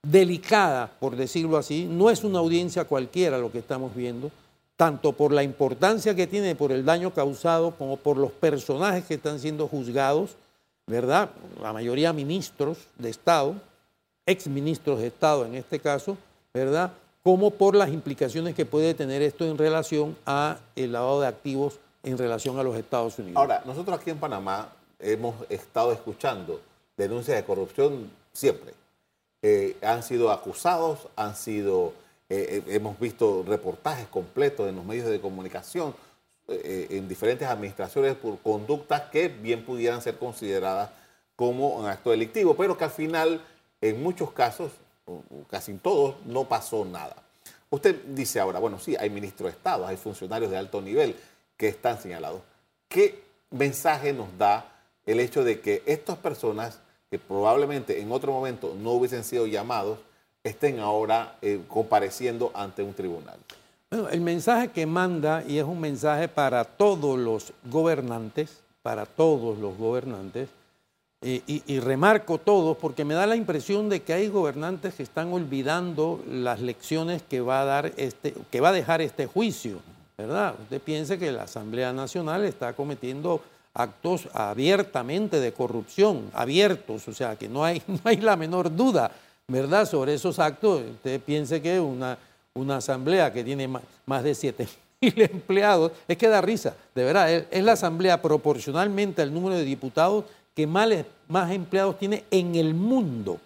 delicada, 0.02 0.89
por 1.02 1.17
decirlo 1.17 1.58
así. 1.58 1.86
No 1.86 2.10
es 2.10 2.24
una 2.24 2.39
audiencia 2.39 2.86
cualquiera 2.86 3.38
lo 3.38 3.52
que 3.52 3.60
estamos 3.60 3.93
viendo 3.93 4.32
tanto 4.78 5.12
por 5.12 5.32
la 5.32 5.43
importancia 5.43 6.15
que 6.15 6.28
tiene, 6.28 6.56
por 6.56 6.72
el 6.72 6.86
daño 6.86 7.13
causado, 7.13 7.72
como 7.72 7.98
por 7.98 8.17
los 8.17 8.32
personajes 8.32 9.06
que 9.06 9.15
están 9.15 9.39
siendo 9.39 9.67
juzgados, 9.67 10.32
¿verdad? 10.88 11.30
La 11.62 11.74
mayoría 11.74 12.12
ministros 12.13 12.78
de 12.98 13.10
Estado, 13.10 13.56
exministros 14.25 14.99
de 14.99 15.07
Estado 15.07 15.45
en 15.45 15.55
este 15.55 15.79
caso, 15.79 16.17
¿verdad? 16.53 16.93
Como 17.23 17.51
por 17.51 17.75
las 17.75 17.89
implicaciones 17.89 18.55
que 18.55 18.65
puede 18.65 18.93
tener 18.93 19.21
esto 19.21 19.45
en 19.45 19.57
relación 19.57 20.17
a 20.25 20.59
el 20.75 20.91
lavado 20.91 21.21
de 21.21 21.27
activos 21.27 21.79
en 22.03 22.17
relación 22.17 22.59
a 22.59 22.63
los 22.63 22.75
Estados 22.75 23.17
Unidos. 23.19 23.38
Ahora, 23.38 23.63
nosotros 23.65 23.99
aquí 23.99 24.09
en 24.09 24.17
Panamá 24.17 24.69
hemos 24.99 25.36
estado 25.49 25.91
escuchando 25.91 26.59
denuncias 26.97 27.38
de 27.38 27.43
corrupción 27.43 28.09
siempre. 28.31 28.73
Eh, 29.41 29.77
han 29.81 30.03
sido 30.03 30.31
acusados, 30.31 31.07
han 31.15 31.36
sido 31.36 31.93
eh, 32.29 32.63
eh, 32.67 32.75
hemos 32.75 32.97
visto 32.99 33.43
reportajes 33.45 34.07
completos 34.07 34.69
en 34.69 34.75
los 34.75 34.86
medios 34.86 35.09
de 35.09 35.19
comunicación 35.19 35.93
en 36.45 37.07
diferentes 37.07 37.47
administraciones 37.47 38.15
por 38.15 38.38
conductas 38.39 39.03
que 39.03 39.29
bien 39.29 39.63
pudieran 39.63 40.01
ser 40.01 40.17
consideradas 40.17 40.89
como 41.38 41.77
un 41.77 41.86
acto 41.86 42.12
delictivo, 42.12 42.53
pero 42.53 42.77
que 42.77 42.83
al 42.83 42.89
final, 42.89 43.41
en 43.89 44.02
muchos 44.02 44.32
casos, 44.32 44.72
casi 45.50 45.72
en 45.72 45.80
todos, 45.80 46.15
no 46.26 46.46
pasó 46.46 46.86
nada. 46.86 47.17
Usted 47.69 48.02
dice 48.08 48.39
ahora, 48.39 48.60
bueno, 48.60 48.80
sí, 48.80 48.96
hay 48.98 49.10
ministros 49.10 49.52
de 49.52 49.58
Estado, 49.58 49.86
hay 49.86 49.98
funcionarios 49.98 50.50
de 50.52 50.58
alto 50.58 50.82
nivel 50.82 51.17
que 51.58 51.67
están 51.67 52.00
señalados. 52.00 52.41
¿Qué 52.88 53.24
mensaje 53.52 54.13
nos 54.13 54.38
da 54.38 54.65
el 55.06 55.19
hecho 55.19 55.43
de 55.43 55.60
que 55.60 55.84
estas 55.86 56.17
personas 56.17 56.80
que 57.10 57.19
probablemente 57.19 58.00
en 58.00 58.12
otro 58.12 58.32
momento 58.32 58.74
no 58.80 58.91
hubiesen 58.91 59.26
sido 59.26 59.48
llamados, 59.48 60.00
estén 60.43 60.80
ahora 60.80 61.36
eh, 61.41 61.62
compareciendo 61.67 62.52
ante 62.54 62.84
un 62.84 62.93
tribunal? 62.93 63.38
Bueno, 63.91 64.08
el 64.10 64.22
mensaje 64.22 64.69
que 64.69 64.86
manda, 64.86 65.43
y 65.46 65.58
es 65.58 65.65
un 65.65 65.82
mensaje 65.82 66.30
para 66.30 66.63
todos 66.63 67.19
los 67.19 67.52
gobernantes, 67.65 68.62
para 68.82 69.06
todos 69.06 69.58
los 69.58 69.78
gobernantes, 69.78 70.48
y, 71.23 71.79
remarco 71.79 72.38
todos 72.38 72.77
porque 72.77 73.05
me 73.05 73.13
da 73.13 73.25
la 73.25 73.36
impresión 73.36 73.89
de 73.89 74.01
que 74.01 74.13
hay 74.13 74.27
gobernantes 74.27 74.95
que 74.95 75.03
están 75.03 75.31
olvidando 75.31 76.23
las 76.29 76.59
lecciones 76.59 77.21
que 77.21 77.41
va 77.41 77.62
a 77.62 77.65
dar 77.65 77.93
este, 77.97 78.33
que 78.51 78.62
va 78.62 78.69
a 78.69 78.73
dejar 78.73 79.01
este 79.01 79.25
juicio, 79.25 79.79
¿verdad? 80.17 80.55
Usted 80.62 80.81
piense 80.81 81.17
que 81.17 81.31
la 81.31 81.43
Asamblea 81.43 81.93
Nacional 81.93 82.43
está 82.43 82.73
cometiendo 82.73 83.41
actos 83.73 84.27
abiertamente 84.33 85.39
de 85.39 85.53
corrupción, 85.53 86.29
abiertos, 86.33 87.07
o 87.07 87.13
sea 87.13 87.36
que 87.36 87.47
no 87.47 87.63
hay, 87.63 87.81
no 87.88 87.99
hay 88.03 88.17
la 88.17 88.36
menor 88.36 88.75
duda 88.75 89.12
¿verdad? 89.47 89.88
Sobre 89.88 90.13
esos 90.13 90.39
actos, 90.39 90.81
usted 90.81 91.19
piense 91.21 91.62
que 91.62 91.79
una, 91.79 92.17
una 92.53 92.77
asamblea 92.77 93.31
que 93.31 93.43
tiene 93.43 93.67
más, 93.67 94.23
de 94.23 94.36
7 94.36 94.67
mil 95.01 95.21
empleados, 95.21 95.91
es 96.07 96.17
que 96.17 96.27
da 96.27 96.41
risa, 96.41 96.75
de 96.95 97.03
verdad, 97.03 97.31
es, 97.31 97.63
la 97.63 97.73
asamblea 97.73 98.21
proporcionalmente 98.21 99.21
al 99.21 99.33
número 99.33 99.55
de 99.55 99.65
diputados 99.65 100.25
que 100.56 100.68
más, 100.68 101.52
empleados 101.52 101.98
tiene 101.98 102.24
en 102.32 102.56
el 102.56 102.74
mundo 102.74 103.39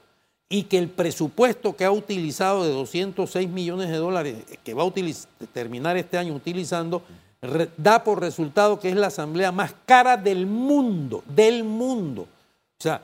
y 0.50 0.64
que 0.64 0.78
el 0.78 0.90
presupuesto 0.90 1.76
que 1.76 1.86
ha 1.86 1.92
utilizado 1.92 2.64
de 2.64 2.72
206 2.72 3.50
millones 3.50 3.90
de 3.90 3.98
dólares, 3.98 4.36
que 4.64 4.74
va 4.74 4.84
a 4.84 4.94
terminar 5.54 5.98
este 5.98 6.18
año 6.18 6.34
utilizando, 6.34 7.02
da 7.78 8.04
por 8.04 8.20
resultado 8.20 8.80
que 8.80 8.90
es 8.90 8.96
la 8.96 9.08
asamblea 9.08 9.52
más 9.52 9.74
cara 9.86 10.18
del 10.18 10.46
mundo, 10.46 11.24
del 11.28 11.64
mundo. 11.64 12.24
O 12.24 12.82
sea, 12.82 13.02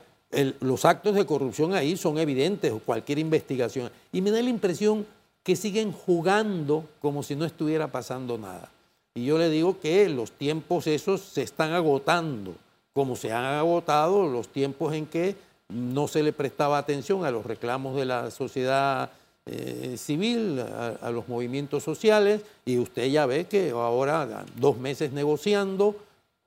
los 0.60 0.84
actos 0.84 1.14
de 1.14 1.26
corrupción 1.26 1.74
ahí 1.74 1.96
son 1.96 2.18
evidentes, 2.18 2.72
cualquier 2.84 3.18
investigación. 3.18 3.90
Y 4.12 4.20
me 4.20 4.30
da 4.30 4.42
la 4.42 4.50
impresión 4.50 5.06
que 5.42 5.56
siguen 5.56 5.92
jugando 5.92 6.84
como 7.00 7.22
si 7.22 7.36
no 7.36 7.44
estuviera 7.44 7.88
pasando 7.88 8.38
nada. 8.38 8.70
Y 9.14 9.26
yo 9.26 9.38
le 9.38 9.48
digo 9.50 9.78
que 9.78 10.08
los 10.08 10.32
tiempos 10.32 10.86
esos 10.86 11.20
se 11.20 11.42
están 11.42 11.72
agotando, 11.72 12.54
como 12.94 13.16
se 13.16 13.32
han 13.32 13.44
agotado 13.44 14.26
los 14.28 14.48
tiempos 14.48 14.94
en 14.94 15.06
que 15.06 15.36
no 15.68 16.08
se 16.08 16.22
le 16.22 16.32
prestaba 16.32 16.78
atención 16.78 17.24
a 17.24 17.30
los 17.30 17.44
reclamos 17.44 17.96
de 17.96 18.04
la 18.04 18.30
sociedad 18.30 19.10
eh, 19.46 19.96
civil, 19.98 20.58
a, 20.58 21.10
los 21.10 21.28
movimientos 21.28 21.82
sociales, 21.82 22.42
y 22.64 22.78
usted 22.78 23.10
ya 23.10 23.26
ve 23.26 23.44
que 23.46 23.70
ahora 23.70 24.46
dos 24.56 24.78
meses 24.78 25.12
negociando, 25.12 25.96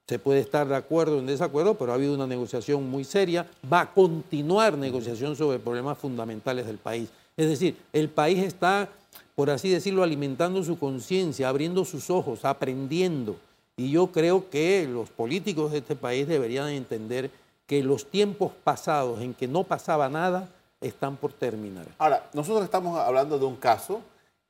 Se 0.10 0.20
puede 0.20 0.40
estar 0.40 0.66
de 0.70 0.76
acuerdo 0.78 1.18
o 1.18 1.20
en 1.20 1.26
desacuerdo, 1.26 1.76
pero 1.76 1.92
ha 1.92 1.96
habido 1.96 2.14
una 2.14 2.26
negociación 2.26 2.90
muy 2.90 3.04
seria. 3.04 3.46
Va 3.70 3.82
a 3.82 3.94
continuar 3.94 4.78
negociación 4.78 5.36
sobre 5.36 5.60
problemas 5.60 5.98
fundamentales 5.98 6.66
del 6.66 6.78
país. 6.78 7.10
Es 7.36 7.50
decir, 7.50 7.76
el 7.92 8.08
país 8.08 8.40
está, 8.40 8.88
por 9.36 9.50
así 9.50 9.70
decirlo, 9.70 10.04
alimentando 10.04 10.64
su 10.64 10.80
conciencia, 10.80 11.50
abriendo 11.50 11.84
sus 11.84 12.10
ojos, 12.10 12.46
aprendiendo. 12.46 13.36
Y 13.80 13.92
yo 13.92 14.08
creo 14.08 14.50
que 14.50 14.88
los 14.90 15.12
políticos 15.12 15.72
de 15.72 15.78
este 15.78 15.96
país 15.96 16.28
deberían 16.28 16.70
entender 16.70 17.30
que 17.68 17.84
los 17.84 18.10
tiempos 18.10 18.52
pasados 18.64 19.22
en 19.22 19.36
que 19.36 19.48
no 19.48 19.64
pasaba 19.64 20.10
nada 20.10 20.50
están 20.82 21.16
por 21.16 21.32
terminar. 21.32 21.86
Ahora, 22.00 22.28
nosotros 22.34 22.64
estamos 22.64 22.98
hablando 22.98 23.38
de 23.38 23.46
un 23.46 23.56
caso 23.56 24.02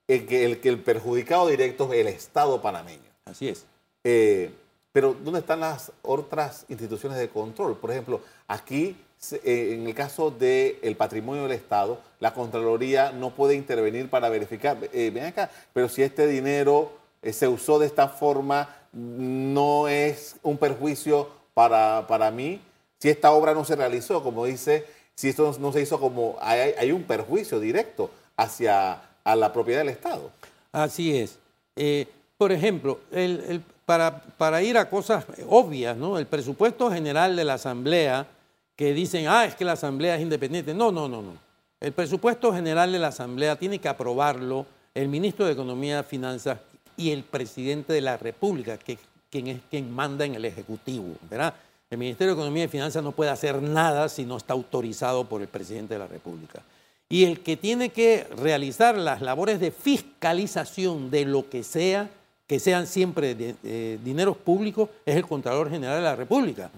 en 0.08 0.26
que 0.26 0.46
el, 0.46 0.62
que 0.62 0.70
el 0.70 0.80
perjudicado 0.80 1.50
directo 1.50 1.92
es 1.92 2.00
el 2.00 2.08
Estado 2.08 2.62
panameño. 2.62 3.02
Así 3.26 3.50
es. 3.50 3.66
Eh, 4.06 4.50
pero 4.94 5.14
¿dónde 5.14 5.42
están 5.42 5.60
las 5.60 5.92
otras 6.04 6.66
instituciones 6.70 7.20
de 7.20 7.28
control? 7.28 7.76
Por 7.76 7.92
ejemplo, 7.92 8.22
aquí, 8.48 8.96
eh, 9.44 9.74
en 9.74 9.88
el 9.88 9.94
caso 9.94 10.32
del 10.32 10.96
patrimonio 10.96 11.44
del 11.44 11.52
Estado, 11.52 12.00
la 12.22 12.34
Contraloría 12.34 13.12
no 13.12 13.32
puede 13.32 13.56
intervenir 13.56 14.10
para 14.10 14.30
verificar, 14.30 14.78
eh, 14.94 15.12
ven 15.14 15.26
acá, 15.26 15.52
pero 15.74 15.90
si 15.90 16.02
este 16.02 16.28
dinero 16.28 16.94
se 17.22 17.50
usó 17.50 17.78
de 17.78 17.88
esta 17.88 18.08
forma, 18.08 18.77
no 18.94 19.88
es 19.88 20.36
un 20.44 20.58
perjuicio 20.58 21.30
para, 21.54 22.06
para 22.08 22.32
mí. 22.32 22.62
Si 23.00 23.10
esta 23.10 23.32
obra 23.32 23.54
no 23.54 23.64
se 23.66 23.76
realizó, 23.76 24.24
como 24.24 24.46
dice, 24.46 24.86
si 25.16 25.30
esto 25.30 25.56
no 25.60 25.72
se 25.72 25.82
hizo 25.82 26.00
como, 26.00 26.38
hay, 26.40 26.92
un 26.92 27.04
perjuicio 27.04 27.60
directo 27.60 28.12
hacia 28.36 29.02
a 29.24 29.36
la 29.36 29.52
propiedad 29.52 29.82
del 29.82 29.90
Estado. 29.90 30.32
Así 30.72 31.18
es. 31.18 31.38
Eh, 31.76 32.08
por 32.38 32.52
ejemplo, 32.52 33.00
el, 33.12 33.62
para, 33.86 34.22
para, 34.22 34.62
ir 34.62 34.78
a 34.78 34.90
cosas 34.90 35.26
obvias, 35.50 35.98
¿no? 35.98 36.18
El 36.18 36.28
presupuesto 36.28 36.92
general 36.92 37.36
de 37.36 37.44
la 37.44 37.56
Asamblea, 37.56 38.28
que 38.76 38.94
dicen, 38.94 39.28
ah, 39.28 39.46
es 39.46 39.56
que 39.56 39.66
la 39.66 39.74
Asamblea 39.74 40.16
es 40.16 40.22
independiente. 40.22 40.74
No, 40.74 40.92
no, 40.92 41.10
no, 41.10 41.22
no. 41.22 41.34
El 41.80 41.92
presupuesto 41.94 42.54
general 42.54 42.92
de 42.92 43.00
la 43.00 43.08
Asamblea 43.08 43.56
tiene 43.56 43.80
que 43.80 43.90
aprobarlo 43.90 44.66
el 44.94 45.08
ministro 45.08 45.46
de 45.46 45.54
Economía 45.54 46.04
Finanzas 46.04 46.60
y 46.98 47.12
el 47.12 47.24
presidente 47.24 47.94
de 47.94 48.02
la 48.02 48.18
República, 48.18 48.78
que 48.78 48.98
quien 49.30 49.48
es 49.48 49.62
quien 49.70 49.92
manda 49.92 50.26
en 50.26 50.36
el 50.36 50.46
Ejecutivo, 50.46 51.16
¿verdad? 51.30 51.54
El 51.90 51.98
Ministerio 51.98 52.36
de 52.36 52.42
Economía 52.42 52.66
y 52.66 52.68
Finanzas 52.68 53.02
no 53.02 53.14
puede 53.14 53.30
hacer 53.30 53.62
nada 53.62 54.10
si 54.10 54.26
no 54.26 54.36
está 54.36 54.54
autorizado 54.54 55.24
por 55.26 55.42
el 55.42 55.48
presidente 55.48 55.94
de 55.94 56.00
la 56.00 56.08
República. 56.08 56.62
Y 57.10 57.24
el 57.24 57.40
que 57.40 57.56
tiene 57.56 57.90
que 57.90 58.28
realizar 58.38 58.98
las 58.98 59.22
labores 59.22 59.62
de 59.62 59.72
fiscalización 59.72 61.10
de 61.10 61.24
lo 61.24 61.50
que 61.50 61.64
sea, 61.64 62.10
que 62.46 62.60
sean 62.60 62.88
siempre 62.88 63.36
de, 63.36 63.98
dineros 64.04 64.36
públicos, 64.36 64.90
es 65.06 65.16
el 65.16 65.26
Contralor 65.26 65.70
General 65.70 65.98
de 65.98 66.04
la 66.04 66.16
República. 66.18 66.70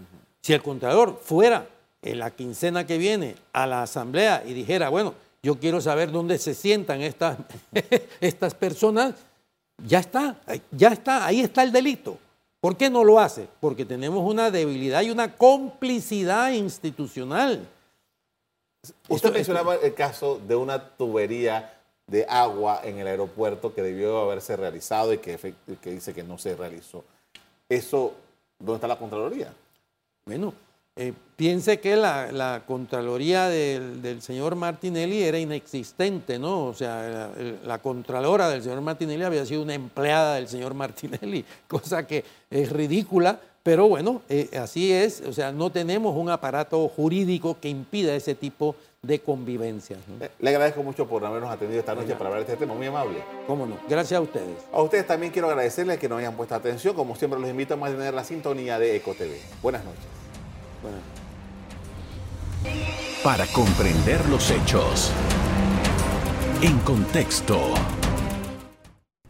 Si 0.41 0.53
el 0.53 0.61
Contralor 0.61 1.19
fuera 1.23 1.67
en 2.03 2.19
la 2.19 2.29
quincena 2.29 2.85
que 2.85 2.99
viene 2.99 3.35
a 3.53 3.65
la 3.65 3.81
Asamblea 3.81 4.43
y 4.45 4.53
dijera, 4.53 4.89
bueno, 4.89 5.15
yo 5.41 5.55
quiero 5.59 5.81
saber 5.81 6.11
dónde 6.11 6.37
se 6.37 6.53
sientan 6.53 7.01
estas, 7.01 7.37
estas 8.21 8.53
personas, 8.53 9.15
ya 9.85 9.99
está, 9.99 10.39
ya 10.71 10.89
está, 10.89 11.25
ahí 11.25 11.41
está 11.41 11.63
el 11.63 11.71
delito. 11.71 12.17
¿Por 12.59 12.75
qué 12.75 12.89
no 12.89 13.03
lo 13.03 13.19
hace? 13.19 13.47
Porque 13.59 13.85
tenemos 13.85 14.29
una 14.29 14.51
debilidad 14.51 15.01
y 15.01 15.11
una 15.11 15.35
complicidad 15.35 16.51
institucional. 16.51 17.67
Usted 19.07 19.33
mencionaba 19.33 19.75
el 19.75 19.93
caso 19.93 20.39
de 20.45 20.55
una 20.55 20.89
tubería 20.97 21.73
de 22.07 22.25
agua 22.27 22.81
en 22.83 22.97
el 22.97 23.07
aeropuerto 23.07 23.73
que 23.73 23.81
debió 23.81 24.19
haberse 24.19 24.57
realizado 24.57 25.13
y 25.13 25.19
que, 25.19 25.37
que 25.81 25.91
dice 25.91 26.13
que 26.13 26.23
no 26.23 26.37
se 26.37 26.55
realizó. 26.55 27.03
¿Eso, 27.67 28.13
dónde 28.57 28.75
está 28.75 28.87
la 28.87 28.97
Contraloría? 28.97 29.53
Bueno, 30.25 30.53
eh, 31.01 31.13
piense 31.37 31.79
que 31.79 31.95
la, 31.95 32.63
Contraloría 32.67 33.47
del, 33.47 34.21
señor 34.21 34.57
Martinelli 34.57 35.23
era 35.23 35.39
inexistente, 35.39 36.37
¿no? 36.37 36.65
O 36.65 36.73
sea, 36.73 37.31
la, 37.63 37.77
Contralora 37.77 38.49
del 38.49 38.61
señor 38.61 38.81
Martinelli 38.81 39.23
había 39.23 39.45
sido 39.45 39.61
una 39.61 39.75
empleada 39.75 40.35
del 40.35 40.49
señor 40.49 40.73
Martinelli, 40.73 41.45
cosa 41.69 42.05
que 42.05 42.25
es 42.51 42.69
ridícula, 42.69 43.39
pero 43.63 43.87
bueno, 43.87 44.23
eh, 44.27 44.49
así 44.61 44.91
es, 44.91 45.21
o 45.21 45.31
sea, 45.31 45.53
no 45.53 45.69
tenemos 45.69 46.17
un 46.17 46.29
aparato 46.29 46.85
jurídico 46.89 47.57
que 47.61 47.69
impida 47.69 48.13
ese 48.13 48.35
tipo 48.35 48.75
de 49.01 49.19
convivencia. 49.19 49.95
Eh, 50.19 50.29
le 50.39 50.49
agradezco 50.49 50.83
mucho 50.83 51.07
por 51.07 51.23
habernos 51.23 51.49
atendido 51.49 51.79
esta 51.79 51.95
noche 51.95 52.13
para 52.15 52.25
hablar 52.25 52.45
de 52.45 52.51
este 52.51 52.65
tema, 52.65 52.73
muy 52.73 52.87
amable. 52.87 53.23
Cómo 53.47 53.65
no, 53.65 53.77
gracias 53.87 54.17
a 54.17 54.21
ustedes. 54.21 54.57
A 54.73 54.81
ustedes 54.81 55.07
también 55.07 55.31
quiero 55.31 55.47
agradecerles 55.47 55.97
que 55.97 56.09
nos 56.09 56.19
hayan 56.19 56.35
puesto 56.35 56.55
atención, 56.55 56.93
como 56.93 57.15
siempre 57.15 57.39
los 57.39 57.49
invito 57.49 57.75
a 57.75 57.77
mantener 57.77 58.13
la 58.13 58.25
sintonía 58.25 58.77
de 58.77 58.97
EcoTV. 58.97 59.61
Buenas 59.61 59.85
noches. 59.85 60.18
Para 63.23 63.45
comprender 63.47 64.25
los 64.29 64.49
hechos. 64.51 65.11
En 66.61 66.77
contexto. 66.79 67.73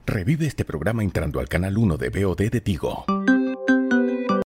Revive 0.06 0.48
este 0.48 0.66
programa 0.66 1.04
entrando 1.04 1.40
al 1.40 1.48
canal 1.48 1.78
1 1.78 1.98
de 1.98 2.10
BOD 2.10 2.50
de 2.50 2.62
Tigo. 2.62 3.06